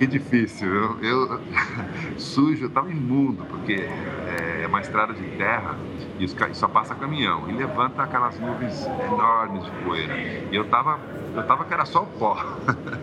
Que 0.00 0.06
difícil. 0.06 0.66
Eu, 0.74 0.98
eu 1.02 1.40
sujo, 2.16 2.64
eu 2.64 2.68
estava 2.68 2.90
imundo, 2.90 3.44
porque 3.44 3.74
é, 3.74 4.62
é 4.62 4.66
uma 4.66 4.80
estrada 4.80 5.12
de 5.12 5.22
terra 5.36 5.76
e 6.18 6.26
só 6.54 6.66
passa 6.68 6.94
caminhão 6.94 7.50
e 7.50 7.52
levanta 7.52 8.02
aquelas 8.02 8.40
nuvens 8.40 8.86
enormes 8.86 9.62
de 9.62 9.70
poeira. 9.84 10.16
E 10.50 10.56
eu 10.56 10.64
tava, 10.70 10.98
eu 11.36 11.46
tava 11.46 11.66
que 11.66 11.74
era 11.74 11.84
só 11.84 12.04
o 12.04 12.06
pó. 12.06 12.34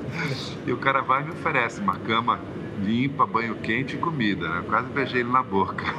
e 0.66 0.72
o 0.72 0.78
cara 0.78 1.04
vai 1.04 1.22
e 1.22 1.26
me 1.26 1.34
oferece 1.34 1.80
uma 1.80 1.98
cama 1.98 2.40
limpa, 2.82 3.28
banho 3.28 3.54
quente 3.58 3.96
e 3.96 4.00
comida. 4.00 4.50
Né? 4.50 4.64
Quase 4.68 4.88
beijei 4.88 5.22
ele 5.22 5.32
na 5.32 5.44
boca. 5.44 5.86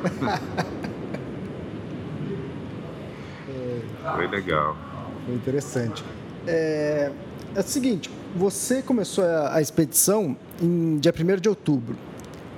Foi 4.17 4.27
legal. 4.27 4.77
Foi 5.25 5.35
interessante. 5.37 6.05
É, 6.45 7.13
é 7.55 7.61
o 7.61 7.63
seguinte, 7.63 8.11
você 8.37 8.83
começou 8.83 9.25
a, 9.25 9.57
a 9.57 9.61
expedição 9.61 10.37
em 10.61 10.99
dia 10.99 11.13
1 11.13 11.41
de 11.41 11.49
outubro. 11.49 11.97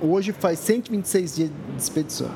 Hoje 0.01 0.31
faz 0.31 0.59
126 0.59 1.35
dias 1.35 1.49
de 1.49 1.81
expedição. 1.81 2.31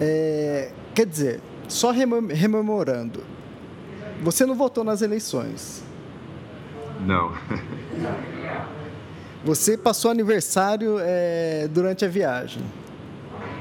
É, 0.00 0.72
quer 0.94 1.06
dizer, 1.06 1.40
só 1.68 1.90
rememorando, 1.90 3.22
você 4.22 4.46
não 4.46 4.54
votou 4.54 4.82
nas 4.82 5.02
eleições. 5.02 5.82
Não. 7.00 7.32
Você 9.42 9.74
passou 9.74 10.10
aniversário 10.10 10.96
é, 11.00 11.66
durante 11.72 12.04
a 12.04 12.08
viagem. 12.08 12.62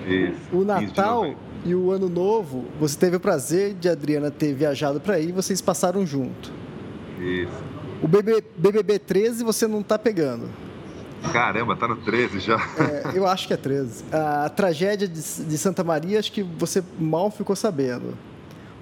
Isso. 0.06 0.38
O 0.52 0.66
Natal 0.66 1.34
e 1.64 1.74
o 1.74 1.92
Ano 1.92 2.10
Novo, 2.10 2.66
você 2.78 2.98
teve 2.98 3.16
o 3.16 3.20
prazer 3.20 3.76
de 3.76 3.88
Adriana 3.88 4.30
ter 4.30 4.54
viajado 4.54 5.00
para 5.00 5.16
aí, 5.16 5.32
vocês 5.32 5.62
passaram 5.62 6.06
junto. 6.06 6.52
Isso. 7.18 7.69
O 8.02 8.08
BB, 8.08 8.44
BBB 8.58 9.00
13 9.00 9.44
você 9.44 9.68
não 9.68 9.82
está 9.82 10.00
pegando. 10.00 10.50
Caramba, 11.34 11.76
tá 11.76 11.88
no 11.88 11.98
13 11.98 12.40
já. 12.40 12.56
É, 12.56 13.18
eu 13.18 13.28
acho 13.28 13.48
que 13.48 13.54
é 13.54 13.58
13. 13.58 14.06
A 14.12 14.50
tragédia 14.50 15.08
de, 15.08 15.22
de, 15.22 15.58
Santa 15.58 15.84
Maria, 15.84 16.18
acho 16.18 16.32
que 16.32 16.42
você 16.42 16.84
mal 16.98 17.30
ficou 17.30 17.56
sabendo. 17.56 18.18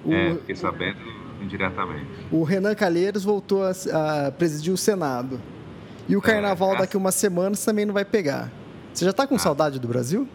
O, 0.04 0.12
é, 0.12 0.34
fiquei 0.36 0.54
sabendo 0.54 0.98
indiretamente. 1.42 2.06
O 2.30 2.44
Renan 2.44 2.74
Calheiros 2.74 3.24
voltou 3.24 3.64
a, 3.64 3.70
a 3.70 4.30
presidir 4.30 4.72
o 4.72 4.76
Senado. 4.76 5.40
E 6.08 6.16
o 6.16 6.22
carnaval 6.22 6.74
é, 6.74 6.78
daqui 6.78 6.96
umas 6.96 7.16
semanas 7.16 7.64
também 7.64 7.84
não 7.84 7.92
vai 7.92 8.04
pegar. 8.04 8.50
Você 8.94 9.04
já 9.04 9.10
está 9.10 9.26
com 9.26 9.34
ah. 9.34 9.38
saudade 9.38 9.78
do 9.78 9.88
Brasil? 9.88 10.26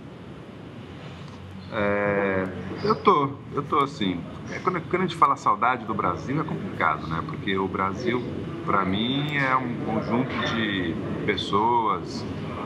É, 1.72 2.46
eu 2.84 2.96
tô, 2.96 3.30
eu 3.54 3.64
tô 3.64 3.80
assim. 3.80 4.20
É, 4.52 4.60
quando, 4.60 4.82
quando, 4.82 5.02
a 5.04 5.06
gente 5.06 5.16
fala 5.16 5.36
saudade 5.36 5.86
do 5.86 5.94
Brasil 5.94 6.40
é 6.40 6.44
complicado, 6.44 7.08
né? 7.08 7.24
Porque 7.26 7.58
o 7.58 7.68
Brasil, 7.68 8.22
para 8.66 8.84
mim, 8.84 9.38
é 9.38 9.56
um 9.56 9.76
conjunto 9.86 10.38
de 10.46 10.94
pessoas, 11.26 12.26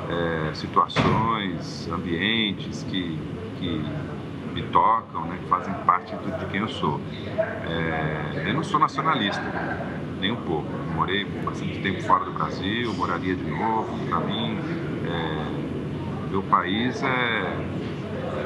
é, 0.10 0.53
situações, 0.53 1.88
ambientes 1.91 2.84
que, 2.84 3.17
que 3.60 3.84
me 4.53 4.63
tocam, 4.63 5.25
né? 5.25 5.38
Que 5.41 5.47
fazem 5.47 5.73
parte 5.86 6.15
do, 6.15 6.32
de 6.38 6.45
quem 6.47 6.62
eu 6.62 6.67
sou. 6.67 6.99
É, 7.63 8.49
eu 8.49 8.53
não 8.53 8.63
sou 8.63 8.80
nacionalista, 8.80 9.43
nem 10.19 10.32
um 10.32 10.38
pouco. 10.38 10.67
morei 10.95 11.25
bastante 11.25 11.80
tempo 11.80 12.01
fora 12.01 12.25
do 12.25 12.32
Brasil, 12.32 12.91
moraria 12.93 13.36
de 13.36 13.45
novo. 13.45 13.99
Para 14.10 14.19
mim, 14.21 14.58
é, 15.06 16.32
meu 16.32 16.41
país 16.43 17.03
é 17.03 17.77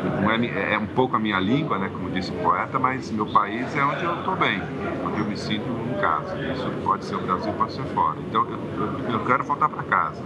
não 0.10 0.32
é, 0.32 0.74
é 0.74 0.78
um 0.78 0.88
pouco 0.88 1.16
a 1.16 1.20
minha 1.20 1.40
língua, 1.40 1.78
né, 1.78 1.90
como 1.90 2.10
disse 2.10 2.32
o 2.32 2.36
poeta, 2.36 2.80
mas 2.80 3.12
meu 3.12 3.26
país 3.28 3.76
é 3.76 3.84
onde 3.84 4.04
eu 4.04 4.16
estou 4.16 4.36
bem, 4.36 4.62
onde 5.06 5.20
eu 5.20 5.26
me 5.26 5.38
sinto 5.38 5.66
em 5.70 6.00
casa. 6.00 6.38
Isso 6.52 6.72
pode 6.84 7.06
ser 7.06 7.16
o 7.16 7.20
Brasil, 7.22 7.54
pode 7.54 7.74
ser 7.74 7.86
fora. 7.88 8.20
Então 8.28 8.46
eu, 8.50 8.60
eu, 8.78 9.10
eu 9.14 9.26
quero 9.26 9.44
voltar 9.44 9.70
para 9.70 9.84
casa. 9.84 10.24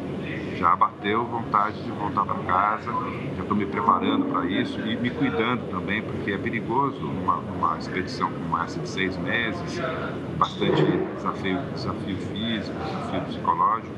Já 0.56 0.76
bateu 0.76 1.26
vontade 1.26 1.82
de 1.84 1.92
voltar 1.92 2.26
para 2.26 2.40
casa, 2.44 2.92
já 3.36 3.42
estou 3.42 3.58
me 3.58 3.66
preparando 3.66 4.26
para 4.26 4.46
isso 4.46 4.80
e 4.80 4.96
me 4.96 5.12
cuidando 5.12 5.70
também, 5.70 6.02
porque 6.02 6.32
é 6.32 6.38
perigoso 6.38 7.00
numa, 7.02 7.38
numa 7.42 7.78
expedição 7.78 8.32
como 8.32 8.58
essa 8.64 8.80
de 8.80 8.88
seis 8.88 9.18
meses, 9.18 9.84
bastante 10.38 10.82
desafio, 11.16 11.60
desafio 11.74 12.18
físico, 12.18 12.78
desafio 12.86 13.22
psicológico. 13.22 13.94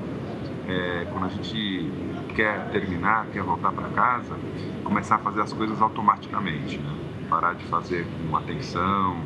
É, 0.68 1.08
quando 1.12 1.26
a 1.26 1.30
gente 1.30 1.90
quer 2.38 2.70
terminar, 2.70 3.26
quer 3.34 3.42
voltar 3.42 3.72
para 3.72 3.90
casa, 3.90 4.36
começar 4.84 5.16
a 5.16 5.18
fazer 5.18 5.42
as 5.42 5.52
coisas 5.52 5.82
automaticamente, 5.82 6.78
né? 6.78 6.94
parar 7.28 7.56
de 7.56 7.66
fazer 7.66 8.06
com 8.30 8.38
atenção, 8.38 9.18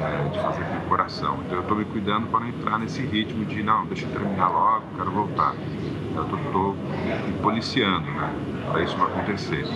é, 0.00 0.28
de 0.30 0.40
fazer 0.40 0.64
com 0.64 0.78
o 0.78 0.88
coração. 0.88 1.40
Então 1.44 1.58
eu 1.58 1.60
estou 1.60 1.76
me 1.76 1.84
cuidando 1.84 2.26
para 2.28 2.40
não 2.40 2.48
entrar 2.48 2.78
nesse 2.78 3.02
ritmo 3.02 3.44
de 3.44 3.62
não, 3.62 3.84
deixa 3.84 4.06
eu 4.06 4.12
terminar 4.12 4.48
logo, 4.48 4.82
quero 4.96 5.10
voltar. 5.10 5.54
Eu 6.16 6.22
estou 6.24 6.74
me 6.74 7.32
policiando 7.42 8.10
né? 8.10 8.32
para 8.70 8.82
isso 8.82 8.96
não 8.96 9.08
acontecer. 9.08 9.66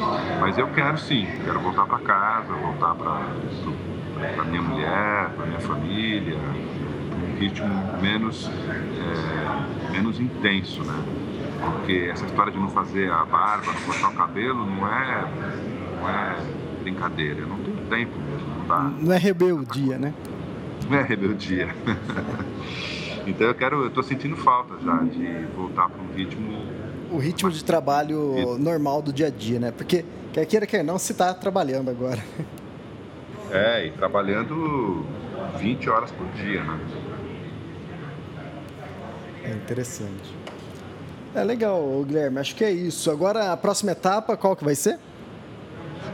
Mas 0.40 0.57
eu 0.57 0.68
quero 0.68 0.96
sim, 0.96 1.27
quero 1.44 1.61
voltar 1.61 1.85
para 1.85 1.98
casa, 1.98 2.55
voltar 2.55 2.94
para 2.94 4.44
minha 4.44 4.62
mulher, 4.62 5.29
para 5.37 5.44
minha 5.44 5.61
família, 5.61 6.38
um 6.38 7.38
ritmo 7.38 7.68
menos, 8.01 8.48
é, 8.48 9.90
menos 9.92 10.18
intenso, 10.18 10.83
né? 10.85 11.28
Porque 11.61 12.09
essa 12.11 12.25
história 12.25 12.53
de 12.53 12.59
não 12.59 12.71
fazer 12.71 13.11
a 13.11 13.25
barba, 13.25 13.73
não 13.73 13.81
cortar 13.83 14.11
o 14.11 14.14
cabelo, 14.14 14.64
não 14.64 14.87
é, 14.87 15.25
não 16.01 16.09
é 16.09 16.37
brincadeira. 16.83 17.40
Eu 17.40 17.49
não 17.49 17.59
tenho 17.59 17.77
tempo 17.88 18.18
mesmo. 18.18 18.49
Não, 18.59 18.66
dá. 18.66 18.79
não 19.01 19.12
é 19.12 19.18
rebeldia, 19.18 19.99
né? 19.99 20.14
Não 20.88 20.99
é 20.99 21.03
rebeldia. 21.03 21.68
então 23.27 23.47
eu 23.47 23.55
quero, 23.55 23.85
eu 23.85 23.90
tô 23.90 24.03
sentindo 24.03 24.37
falta 24.37 24.75
já 24.83 24.97
de 24.99 25.47
voltar 25.57 25.88
para 25.88 26.01
um 26.01 26.14
ritmo. 26.14 26.62
O 27.11 27.18
ritmo 27.18 27.51
de 27.51 27.64
trabalho 27.64 28.57
normal 28.59 29.03
do 29.03 29.12
dia 29.12 29.27
a 29.27 29.31
dia, 29.31 29.59
né? 29.59 29.73
Porque 29.73 30.05
quer 30.33 30.47
queira, 30.47 30.66
quer 30.66 30.85
não, 30.85 30.99
se 30.99 31.12
está 31.12 31.33
trabalhando 31.35 31.90
agora. 31.90 32.23
É, 33.51 33.87
e 33.87 33.90
trabalhando 33.92 35.07
20 35.59 35.88
horas 35.88 36.11
por 36.11 36.27
dia, 36.33 36.62
né? 36.62 36.79
É 39.44 39.51
interessante. 39.53 40.38
É 41.35 41.45
legal, 41.45 42.05
Guilherme. 42.07 42.38
Acho 42.38 42.55
que 42.55 42.64
é 42.64 42.71
isso. 42.71 43.11
Agora, 43.11 43.53
a 43.53 43.57
próxima 43.57 43.93
etapa, 43.93 44.37
qual 44.37 44.57
que 44.57 44.64
vai 44.64 44.75
ser? 44.75 44.99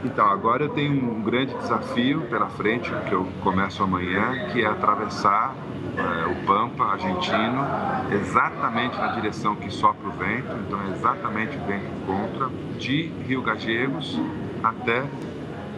Então, 0.05 0.27
agora 0.27 0.65
eu 0.65 0.69
tenho 0.69 0.93
um 0.93 1.23
grande 1.23 1.55
desafio 1.55 2.23
pela 2.29 2.49
frente, 2.51 2.91
que 3.09 3.13
eu 3.13 3.27
começo 3.43 3.83
amanhã, 3.83 4.51
que 4.53 4.63
é 4.63 4.67
atravessar 4.67 5.55
é, 5.97 6.27
o 6.27 6.47
Pampa 6.47 6.85
argentino, 6.85 7.65
exatamente 8.13 8.97
na 8.99 9.09
direção 9.15 9.57
que 9.57 9.71
sopra 9.71 10.07
o 10.07 10.13
vento, 10.13 10.55
então 10.67 10.79
é 10.83 10.95
exatamente 10.95 11.57
o 11.57 11.65
vento 11.65 11.87
contra, 12.07 12.51
de 12.79 13.07
Rio 13.27 13.41
Gagegos 13.43 14.21
até 14.63 15.05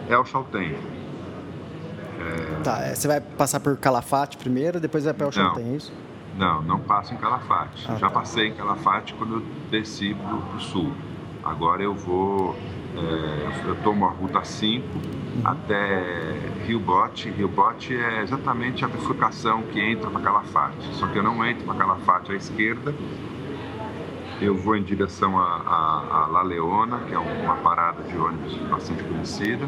El 0.09 0.25
Chaltén. 0.25 0.75
É... 2.19 2.63
Tá, 2.63 2.79
é, 2.79 2.95
você 2.95 3.07
vai 3.07 3.21
passar 3.21 3.61
por 3.61 3.77
Calafate 3.77 4.35
primeiro, 4.35 4.79
depois 4.79 5.05
vai 5.05 5.13
para 5.13 5.27
El 5.27 5.31
Chaltén, 5.31 5.73
é 5.73 5.75
isso? 5.77 5.93
Não, 6.37 6.61
não 6.61 6.79
passo 6.79 7.13
em 7.13 7.17
Calafate. 7.17 7.85
Ah, 7.89 7.95
Já 7.95 8.07
tá. 8.07 8.19
passei 8.19 8.47
em 8.47 8.53
Calafate 8.53 9.15
quando 9.15 9.35
eu 9.37 9.43
desci 9.71 10.13
para 10.13 10.35
o 10.35 10.59
sul. 10.59 10.93
Agora 11.43 11.81
eu 11.81 11.95
vou, 11.95 12.55
é, 12.95 13.69
eu 13.69 13.75
tomo 13.77 14.05
a 14.05 14.09
ruta 14.09 14.43
5 14.43 14.85
uhum. 14.85 15.41
até 15.43 16.35
Rio 16.65 16.79
Bote. 16.79 17.29
Rio 17.29 17.47
Bote 17.47 17.95
é 17.95 18.21
exatamente 18.21 18.85
a 18.85 18.87
bifurcação 18.87 19.63
que 19.63 19.79
entra 19.79 20.11
para 20.11 20.21
Calafate. 20.21 20.85
Só 20.93 21.07
que 21.07 21.17
eu 21.17 21.23
não 21.23 21.43
entro 21.43 21.65
para 21.65 21.73
Calafate 21.73 22.31
à 22.31 22.35
esquerda. 22.35 22.93
Eu 24.39 24.55
vou 24.55 24.75
em 24.75 24.83
direção 24.83 25.39
a, 25.39 25.43
a, 25.43 26.23
a 26.23 26.27
La 26.27 26.43
Leona, 26.43 26.99
que 26.99 27.13
é 27.15 27.17
uma 27.17 27.55
parada 27.55 28.03
de 28.03 28.15
ônibus 28.15 28.55
bastante 28.69 29.03
conhecida. 29.03 29.67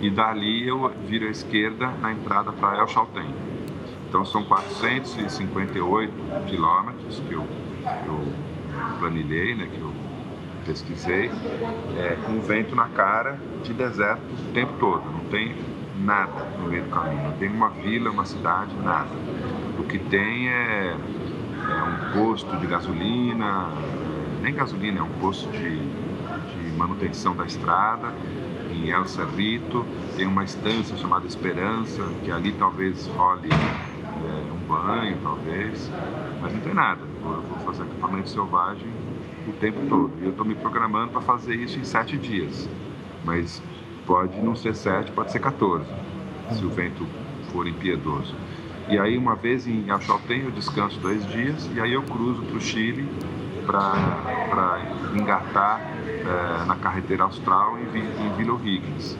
E 0.00 0.08
dali 0.08 0.68
eu 0.68 0.88
viro 1.04 1.26
à 1.26 1.30
esquerda 1.30 1.88
na 2.00 2.12
entrada 2.12 2.52
para 2.52 2.78
El 2.78 2.86
Chaltén. 2.86 3.47
Então 4.08 4.24
são 4.24 4.42
458 4.44 6.12
quilômetros 6.46 7.20
que 7.20 7.32
eu, 7.32 7.46
eu 8.06 8.32
planilhei, 8.98 9.54
né, 9.54 9.68
que 9.70 9.80
eu 9.80 9.92
pesquisei, 10.64 11.30
é, 11.96 12.16
com 12.26 12.40
vento 12.40 12.74
na 12.74 12.88
cara 12.88 13.38
de 13.62 13.72
deserto 13.72 14.22
o 14.22 14.52
tempo 14.52 14.72
todo, 14.78 15.04
não 15.10 15.24
tem 15.30 15.54
nada 16.00 16.44
no 16.58 16.68
meio 16.68 16.84
do 16.84 16.90
caminho, 16.90 17.22
não 17.22 17.32
tem 17.32 17.48
uma 17.48 17.70
vila, 17.70 18.10
uma 18.10 18.24
cidade, 18.24 18.74
nada. 18.82 19.10
O 19.78 19.84
que 19.84 19.98
tem 19.98 20.48
é, 20.48 20.96
é 21.68 21.82
um 21.82 22.12
posto 22.12 22.56
de 22.56 22.66
gasolina, 22.66 23.68
nem 24.40 24.54
gasolina, 24.54 25.00
é 25.00 25.02
um 25.02 25.12
posto 25.20 25.50
de, 25.50 25.78
de 25.78 26.72
manutenção 26.76 27.34
da 27.34 27.44
estrada, 27.44 28.12
em 28.70 28.90
El 28.90 29.06
Cerrito, 29.06 29.86
tem 30.16 30.26
uma 30.26 30.44
estância 30.44 30.96
chamada 30.96 31.26
Esperança, 31.26 32.02
que 32.22 32.30
ali 32.30 32.52
talvez 32.52 33.06
role 33.08 33.48
é, 33.50 33.97
banho, 34.68 35.16
talvez, 35.22 35.90
mas 36.40 36.52
não 36.52 36.60
tem 36.60 36.74
nada. 36.74 37.00
Eu 37.00 37.42
vou 37.42 37.58
fazer 37.64 37.82
acampamento 37.82 38.28
selvagem 38.28 38.88
o 39.48 39.52
tempo 39.54 39.80
todo. 39.88 40.12
E 40.20 40.24
eu 40.24 40.30
estou 40.30 40.44
me 40.44 40.54
programando 40.54 41.12
para 41.12 41.22
fazer 41.22 41.54
isso 41.54 41.78
em 41.78 41.84
sete 41.84 42.16
dias. 42.16 42.68
Mas 43.24 43.62
pode 44.06 44.38
não 44.40 44.54
ser 44.54 44.74
sete, 44.74 45.10
pode 45.12 45.32
ser 45.32 45.40
14, 45.40 45.84
se 46.52 46.64
o 46.64 46.68
vento 46.70 47.06
for 47.50 47.66
impiedoso. 47.66 48.34
E 48.88 48.98
aí, 48.98 49.18
uma 49.18 49.34
vez 49.34 49.66
em 49.66 49.90
Achaltén, 49.90 50.44
eu 50.44 50.50
descanso 50.50 50.98
dois 51.00 51.26
dias 51.26 51.68
e 51.74 51.80
aí 51.80 51.92
eu 51.92 52.02
cruzo 52.02 52.42
para 52.42 52.56
o 52.56 52.60
Chile 52.60 53.06
para 53.66 54.80
engatar 55.14 55.80
é, 56.08 56.64
na 56.66 56.76
carreteira 56.76 57.24
austral 57.24 57.78
em, 57.78 57.98
em 57.98 58.36
Vila 58.36 58.54
O'Higgins 58.54 59.16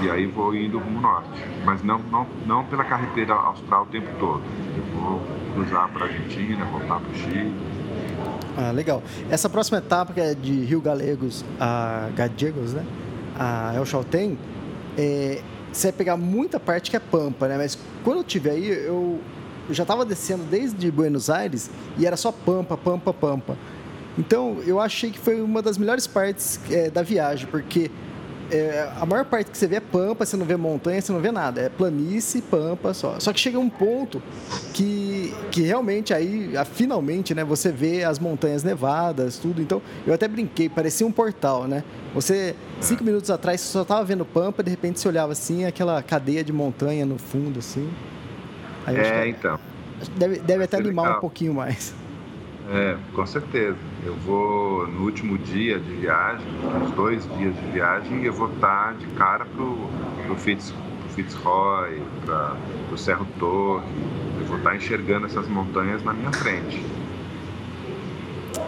e 0.00 0.10
aí 0.10 0.26
vou 0.26 0.54
indo 0.54 0.78
rumo 0.78 1.00
norte, 1.00 1.44
mas 1.64 1.82
não, 1.82 1.98
não, 2.10 2.26
não 2.46 2.64
pela 2.64 2.84
carreteira 2.84 3.34
austral 3.34 3.82
o 3.82 3.86
tempo 3.86 4.08
todo. 4.18 4.42
Eu 4.76 5.00
vou 5.00 5.22
cruzar 5.54 5.88
para 5.92 6.06
a 6.06 6.08
Argentina, 6.08 6.64
voltar 6.64 7.00
para 7.00 7.10
o 7.10 7.14
Chile. 7.14 7.54
Ah, 8.56 8.70
legal. 8.70 9.02
Essa 9.30 9.48
próxima 9.48 9.78
etapa, 9.78 10.12
que 10.12 10.20
é 10.20 10.34
de 10.34 10.64
Rio 10.64 10.80
Galegos 10.80 11.44
a 11.58 12.08
Gallegos, 12.14 12.74
né? 12.74 12.84
A 13.38 13.74
El 13.74 13.86
Chaltén, 13.86 14.38
é, 14.96 15.40
você 15.72 15.88
vai 15.88 15.92
pegar 15.98 16.16
muita 16.16 16.60
parte 16.60 16.90
que 16.90 16.96
é 16.96 17.00
pampa, 17.00 17.48
né? 17.48 17.56
Mas 17.56 17.78
quando 18.04 18.18
eu 18.18 18.24
tive 18.24 18.50
aí, 18.50 18.68
eu, 18.68 19.20
eu 19.68 19.74
já 19.74 19.84
estava 19.84 20.04
descendo 20.04 20.44
desde 20.44 20.90
Buenos 20.90 21.30
Aires 21.30 21.70
e 21.96 22.06
era 22.06 22.16
só 22.16 22.30
pampa, 22.32 22.76
pampa, 22.76 23.12
pampa. 23.12 23.56
Então, 24.18 24.58
eu 24.66 24.78
achei 24.80 25.10
que 25.10 25.18
foi 25.18 25.40
uma 25.40 25.62
das 25.62 25.78
melhores 25.78 26.06
partes 26.06 26.60
é, 26.70 26.90
da 26.90 27.02
viagem, 27.02 27.46
porque 27.46 27.90
é, 28.52 28.86
a 29.00 29.06
maior 29.06 29.24
parte 29.24 29.50
que 29.50 29.56
você 29.56 29.66
vê 29.66 29.76
é 29.76 29.80
pampa, 29.80 30.26
você 30.26 30.36
não 30.36 30.44
vê 30.44 30.56
montanha, 30.56 31.00
você 31.00 31.10
não 31.10 31.20
vê 31.20 31.32
nada. 31.32 31.62
É 31.62 31.68
planície, 31.70 32.42
pampa 32.42 32.92
só. 32.92 33.18
Só 33.18 33.32
que 33.32 33.40
chega 33.40 33.58
um 33.58 33.70
ponto 33.70 34.22
que, 34.74 35.34
que 35.50 35.62
realmente 35.62 36.12
aí, 36.12 36.52
finalmente, 36.74 37.34
né, 37.34 37.42
você 37.44 37.72
vê 37.72 38.04
as 38.04 38.18
montanhas 38.18 38.62
nevadas, 38.62 39.38
tudo. 39.38 39.62
Então, 39.62 39.80
eu 40.06 40.12
até 40.12 40.28
brinquei, 40.28 40.68
parecia 40.68 41.06
um 41.06 41.12
portal, 41.12 41.66
né? 41.66 41.82
Você, 42.14 42.54
cinco 42.78 43.02
minutos 43.02 43.30
atrás, 43.30 43.62
você 43.62 43.72
só 43.72 43.82
estava 43.82 44.04
vendo 44.04 44.24
pampa, 44.24 44.62
de 44.62 44.70
repente 44.70 45.00
você 45.00 45.08
olhava 45.08 45.32
assim, 45.32 45.64
aquela 45.64 46.02
cadeia 46.02 46.44
de 46.44 46.52
montanha 46.52 47.06
no 47.06 47.18
fundo, 47.18 47.58
assim. 47.60 47.90
Aí, 48.86 48.96
é, 48.96 49.28
então. 49.28 49.58
Deve, 50.16 50.40
deve 50.40 50.64
até 50.64 50.76
animar 50.76 51.04
legal. 51.04 51.18
um 51.18 51.20
pouquinho 51.20 51.54
mais. 51.54 51.94
É, 52.70 52.96
com 53.14 53.26
certeza. 53.26 53.76
Eu 54.04 54.14
vou 54.14 54.86
no 54.86 55.04
último 55.04 55.36
dia 55.38 55.78
de 55.78 55.92
viagem, 55.96 56.46
nos 56.80 56.90
dois 56.92 57.28
dias 57.36 57.54
de 57.54 57.70
viagem, 57.72 58.24
eu 58.24 58.32
vou 58.32 58.52
estar 58.52 58.94
de 58.94 59.06
cara 59.08 59.44
pro, 59.44 59.76
pro, 60.26 60.36
Fitz, 60.36 60.70
pro 60.70 61.08
Fitzroy, 61.10 62.00
para 62.24 62.56
o 62.92 62.96
Cerro 62.96 63.26
Torre. 63.38 63.86
Eu 64.40 64.46
vou 64.46 64.58
estar 64.58 64.76
enxergando 64.76 65.26
essas 65.26 65.48
montanhas 65.48 66.02
na 66.04 66.12
minha 66.12 66.32
frente. 66.32 66.84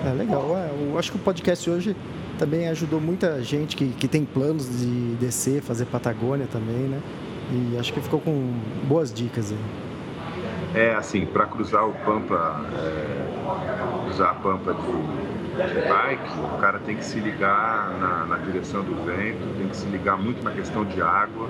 É 0.04 0.12
legal. 0.12 0.57
É, 0.57 0.70
eu 0.70 0.98
acho 0.98 1.12
que 1.12 1.16
o 1.16 1.20
podcast 1.20 1.70
hoje 1.70 1.96
também 2.38 2.68
ajudou 2.68 3.00
muita 3.00 3.42
gente 3.42 3.76
que, 3.76 3.88
que 3.88 4.09
tem 4.09 4.24
planos 4.24 4.68
de 4.68 5.14
descer, 5.16 5.62
fazer 5.62 5.87
Patagônia 5.87 6.46
também, 6.50 6.88
né? 6.88 7.00
E 7.50 7.78
acho 7.78 7.92
que 7.92 8.00
ficou 8.00 8.20
com 8.20 8.52
boas 8.87 9.12
dicas 9.12 9.52
aí. 9.52 9.84
É 10.74 10.92
assim, 10.96 11.24
para 11.24 11.46
cruzar 11.46 11.88
o 11.88 11.92
Pampa, 11.92 12.60
é, 12.76 14.04
cruzar 14.04 14.30
a 14.30 14.34
Pampa 14.34 14.74
de, 14.74 15.72
de, 15.72 15.88
bike, 15.88 16.38
o 16.52 16.58
cara 16.58 16.80
tem 16.80 16.96
que 16.96 17.04
se 17.04 17.20
ligar 17.20 17.90
na, 18.00 18.26
na, 18.26 18.38
direção 18.38 18.82
do 18.82 18.96
vento, 19.04 19.56
tem 19.56 19.68
que 19.68 19.76
se 19.76 19.87
ligar 19.87 20.18
muito 20.18 20.42
na 20.42 20.50
questão 20.50 20.84
de 20.84 21.00
água, 21.00 21.48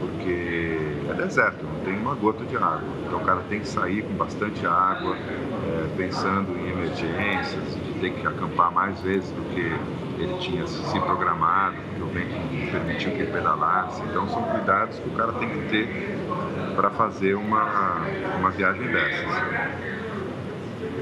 porque 0.00 0.76
é 1.08 1.14
deserto, 1.14 1.64
não 1.64 1.84
tem 1.84 1.96
uma 1.96 2.16
gota 2.16 2.44
de 2.44 2.56
água. 2.56 2.82
Então 3.06 3.20
o 3.20 3.24
cara 3.24 3.42
tem 3.48 3.60
que 3.60 3.68
sair 3.68 4.02
com 4.02 4.14
bastante 4.14 4.66
água, 4.66 5.16
é, 5.16 5.96
pensando 5.96 6.58
em 6.58 6.70
emergências, 6.70 7.78
ter 8.00 8.10
que 8.12 8.26
acampar 8.26 8.72
mais 8.72 9.00
vezes 9.00 9.30
do 9.30 9.42
que 9.54 10.22
ele 10.22 10.38
tinha 10.38 10.66
se 10.66 11.00
programado, 11.00 11.76
porque 11.88 12.02
o 12.02 12.06
vento 12.06 12.70
permitiu 12.70 13.10
que 13.12 13.18
ele 13.18 13.32
pedalasse. 13.32 14.02
Então 14.02 14.28
são 14.28 14.42
cuidados 14.42 14.98
que 14.98 15.08
o 15.08 15.12
cara 15.12 15.32
tem 15.34 15.48
que 15.48 15.68
ter 15.68 16.18
para 16.76 16.90
fazer 16.90 17.34
uma, 17.34 18.02
uma 18.38 18.50
viagem 18.50 18.86
dessas. 18.86 19.26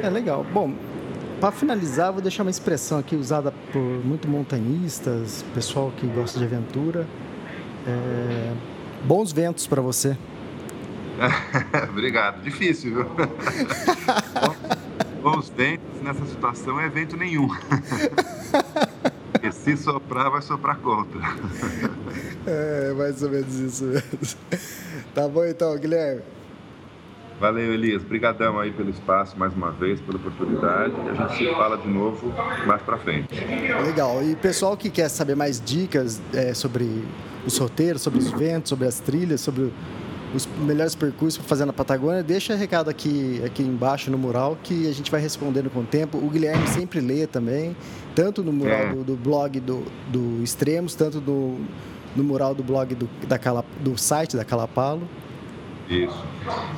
É 0.02 0.10
legal. 0.10 0.44
Bom, 0.52 0.74
para 1.40 1.50
finalizar, 1.52 2.12
vou 2.12 2.22
deixar 2.22 2.42
uma 2.42 2.50
expressão 2.50 2.98
aqui 2.98 3.16
usada 3.16 3.52
por 3.72 3.80
muito 3.80 4.28
montanhistas, 4.28 5.44
pessoal 5.54 5.92
que 5.96 6.06
gosta 6.06 6.38
de 6.38 6.44
aventura. 6.44 7.06
É... 7.86 8.52
Bons 9.04 9.32
ventos 9.32 9.66
para 9.66 9.82
você. 9.82 10.16
Obrigado. 11.90 12.42
Difícil, 12.42 12.94
viu? 12.94 13.06
Bons 15.22 15.48
ventos 15.50 15.91
nessa 16.02 16.24
situação 16.26 16.80
é 16.80 16.88
vento 16.88 17.16
nenhum. 17.16 17.48
Porque 19.32 19.52
se 19.52 19.76
soprar, 19.76 20.30
vai 20.30 20.42
soprar 20.42 20.76
contra. 20.78 21.20
É, 22.46 22.92
mais 22.92 23.22
ou 23.22 23.30
menos 23.30 23.54
isso 23.54 23.84
mesmo. 23.84 24.36
Tá 25.14 25.28
bom 25.28 25.44
então, 25.44 25.76
Guilherme. 25.78 26.22
Valeu, 27.40 27.74
Elias. 27.74 28.02
Obrigadão 28.02 28.60
aí 28.60 28.70
pelo 28.70 28.90
espaço 28.90 29.36
mais 29.36 29.52
uma 29.52 29.72
vez, 29.72 30.00
pela 30.00 30.16
oportunidade. 30.16 30.94
A 31.10 31.14
gente 31.14 31.38
se 31.38 31.50
fala 31.52 31.76
de 31.76 31.88
novo 31.88 32.32
mais 32.66 32.80
para 32.82 32.96
frente. 32.98 33.34
Legal. 33.84 34.22
E 34.22 34.36
pessoal 34.36 34.76
que 34.76 34.88
quer 34.88 35.08
saber 35.08 35.34
mais 35.34 35.60
dicas 35.60 36.22
é, 36.32 36.54
sobre 36.54 37.04
os 37.44 37.58
roteiros, 37.58 38.00
sobre 38.02 38.20
os 38.20 38.30
ventos, 38.30 38.68
sobre 38.68 38.86
as 38.86 39.00
trilhas, 39.00 39.40
sobre 39.40 39.72
os 40.34 40.46
melhores 40.46 40.94
percursos 40.94 41.38
para 41.38 41.48
fazer 41.48 41.64
na 41.64 41.72
Patagônia, 41.72 42.22
deixa 42.22 42.54
recado 42.54 42.88
aqui, 42.88 43.42
aqui 43.44 43.62
embaixo 43.62 44.10
no 44.10 44.18
mural 44.18 44.56
que 44.62 44.88
a 44.88 44.92
gente 44.92 45.10
vai 45.10 45.20
respondendo 45.20 45.70
com 45.70 45.80
o 45.80 45.84
tempo. 45.84 46.18
O 46.18 46.28
Guilherme 46.28 46.66
sempre 46.68 47.00
lê 47.00 47.26
também, 47.26 47.76
tanto 48.14 48.42
no 48.42 48.52
mural 48.52 48.80
é. 48.80 48.94
do, 48.94 49.04
do, 49.04 49.16
blog 49.16 49.60
do, 49.60 49.84
do 50.08 50.42
Extremos, 50.42 50.94
tanto 50.94 51.20
do, 51.20 51.58
no 52.16 52.24
mural 52.24 52.54
do 52.54 52.62
blog 52.62 52.94
do, 52.94 53.08
da 53.26 53.38
Cala, 53.38 53.64
do 53.80 53.96
site 53.98 54.36
da 54.36 54.44
Calapalo. 54.44 55.08
Isso. 55.88 56.24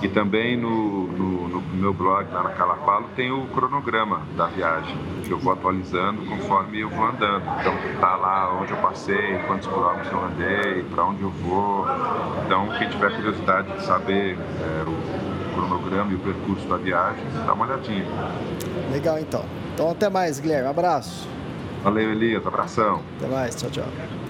E 0.03 0.09
também 0.09 0.57
no, 0.57 1.07
no, 1.07 1.49
no, 1.49 1.61
meu 1.75 1.95
blog 1.95 2.27
lá 2.33 2.43
na 2.43 2.51
Calapalo 2.51 3.09
tem 3.17 3.31
o 3.31 3.47
cronograma 3.49 4.23
da 4.37 4.47
viagem, 4.47 4.97
que 5.25 5.31
eu 5.31 5.39
vou 5.39 5.53
atualizando 5.53 6.23
conforme 6.27 6.81
eu 6.81 6.91
vou 6.91 7.07
andando. 7.07 7.45
Então 7.61 7.75
tá 8.01 8.17
lá 8.17 8.59
onde 8.61 8.73
eu 8.73 8.79
passei, 8.79 9.39
quantos 9.47 9.67
quilômetros 9.67 10.13
eu 10.13 10.25
andei, 10.25 10.83
para 10.85 11.05
onde 11.05 11.23
eu 11.23 11.31
vou. 11.31 11.87
Então 12.45 12.69
quem 12.79 12.89
tiver 12.89 13.15
curiosidade 13.15 13.73
de 13.73 13.85
saber 13.85 14.37
é, 14.37 14.83
o 14.83 15.55
cronograma 15.55 16.13
e 16.13 16.15
o 16.17 16.19
percurso 16.19 16.67
da 16.69 16.77
viagem, 16.77 17.25
dá 17.47 17.53
uma 17.53 17.67
olhadinha. 17.67 18.07
Legal 18.91 19.19
então. 19.19 19.45
Então 19.75 19.91
até 19.91 20.09
mais, 20.09 20.41
Guilherme. 20.41 20.69
Abraço. 20.69 21.29
Valeu, 21.83 22.13
Elias. 22.13 22.47
Abração. 22.47 23.03
Até 23.19 23.29
mais. 23.29 23.55
Tchau, 23.55 23.71
tchau. 23.71 24.24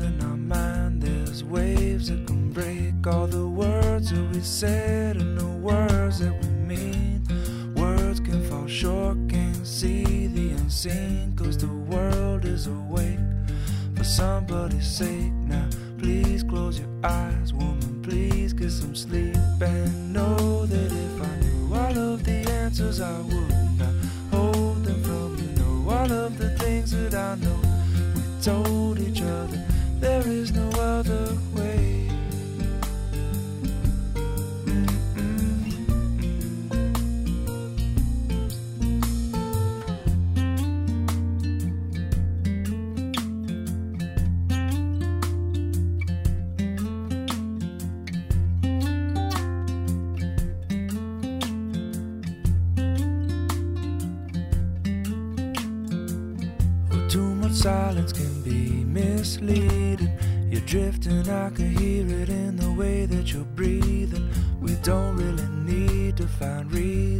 in 0.00 0.20
our 0.22 0.36
mind. 0.36 1.02
There's 1.02 1.42
waves 1.44 2.08
that 2.08 2.26
can 2.26 2.50
break 2.52 3.06
all 3.06 3.26
the 3.26 3.46
words 3.46 4.10
that 4.10 4.28
we 4.32 4.40
said 4.40 5.16
and 5.16 5.38
the 5.38 5.46
words 5.46 6.20
that 6.20 6.32
we 6.42 6.48
mean. 6.48 7.22
Words 7.74 8.20
can 8.20 8.42
fall 8.48 8.66
short, 8.66 9.16
can't 9.28 9.66
see 9.66 10.28
the 10.28 10.50
unseen, 10.50 11.34
cause 11.36 11.58
the 11.58 11.66
world 11.66 12.44
is 12.44 12.66
awake 12.66 13.18
for 13.96 14.04
somebody's 14.04 14.86
sake. 14.86 15.31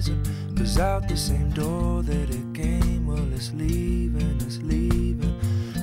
reason. 0.02 0.54
Cause 0.56 0.78
out 0.78 1.08
the 1.08 1.16
same 1.16 1.50
door 1.50 2.02
that 2.02 2.30
it 2.30 2.54
came, 2.54 3.06
well, 3.06 3.32
it's 3.32 3.52
leaving, 3.52 4.36
it's 4.40 4.58
leaving. 4.58 5.34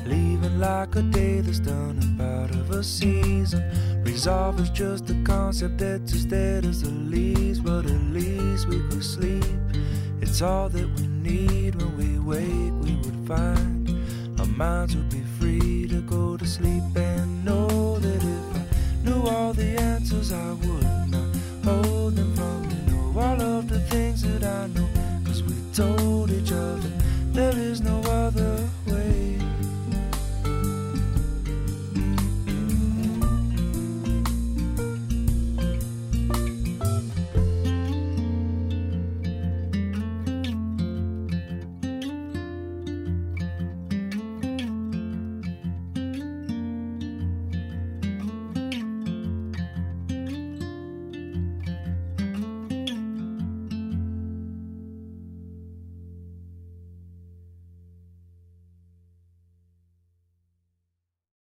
Leaving 0.05 0.59
like 0.59 0.95
a 0.95 1.01
day 1.01 1.41
that's 1.41 1.59
done 1.59 1.97
and 2.01 2.21
out 2.21 2.51
of 2.51 2.71
a 2.71 2.83
season. 2.83 3.63
Resolve 4.03 4.59
is 4.59 4.69
just 4.69 5.09
a 5.09 5.15
concept 5.23 5.77
that's 5.77 6.13
as 6.13 6.25
dead 6.25 6.65
as 6.65 6.81
the 6.81 6.89
leaves, 6.89 7.59
but 7.59 7.85
at 7.85 8.01
least 8.11 8.67
we 8.67 8.79
could 8.89 9.03
sleep. 9.03 9.43
It's 10.21 10.41
all 10.41 10.69
that 10.69 10.89
we 10.99 11.07
need 11.07 11.75
when 11.75 11.97
we 11.97 12.19
wake, 12.19 12.73
we 12.83 12.95
would 12.95 13.27
find 13.27 13.89
our 14.39 14.45
minds 14.45 14.95
would 14.95 15.09
be 15.09 15.21
free 15.37 15.87
to 15.87 16.01
go 16.01 16.37
to 16.37 16.45
sleep 16.45 16.83
and 16.95 17.43
know 17.43 17.99
that 17.99 18.23
if 18.23 18.55
I 18.55 18.63
knew 19.03 19.21
all 19.23 19.53
the 19.53 19.77
answers, 19.77 20.31
I 20.31 20.51
would 20.53 21.11
not 21.11 21.35
hold 21.65 22.15
them 22.15 22.33
from 22.35 22.68
know 23.13 23.21
all 23.21 23.41
of 23.41 23.69
the 23.69 23.79
things 23.79 24.21
that 24.23 24.43
I 24.43 24.67
know. 24.67 24.87
Cause 25.25 25.43
we 25.43 25.53
told 25.73 26.31
each 26.31 26.51
other 26.51 26.91
there 27.31 27.57
is 27.57 27.81
no 27.81 27.99
other. 28.01 28.68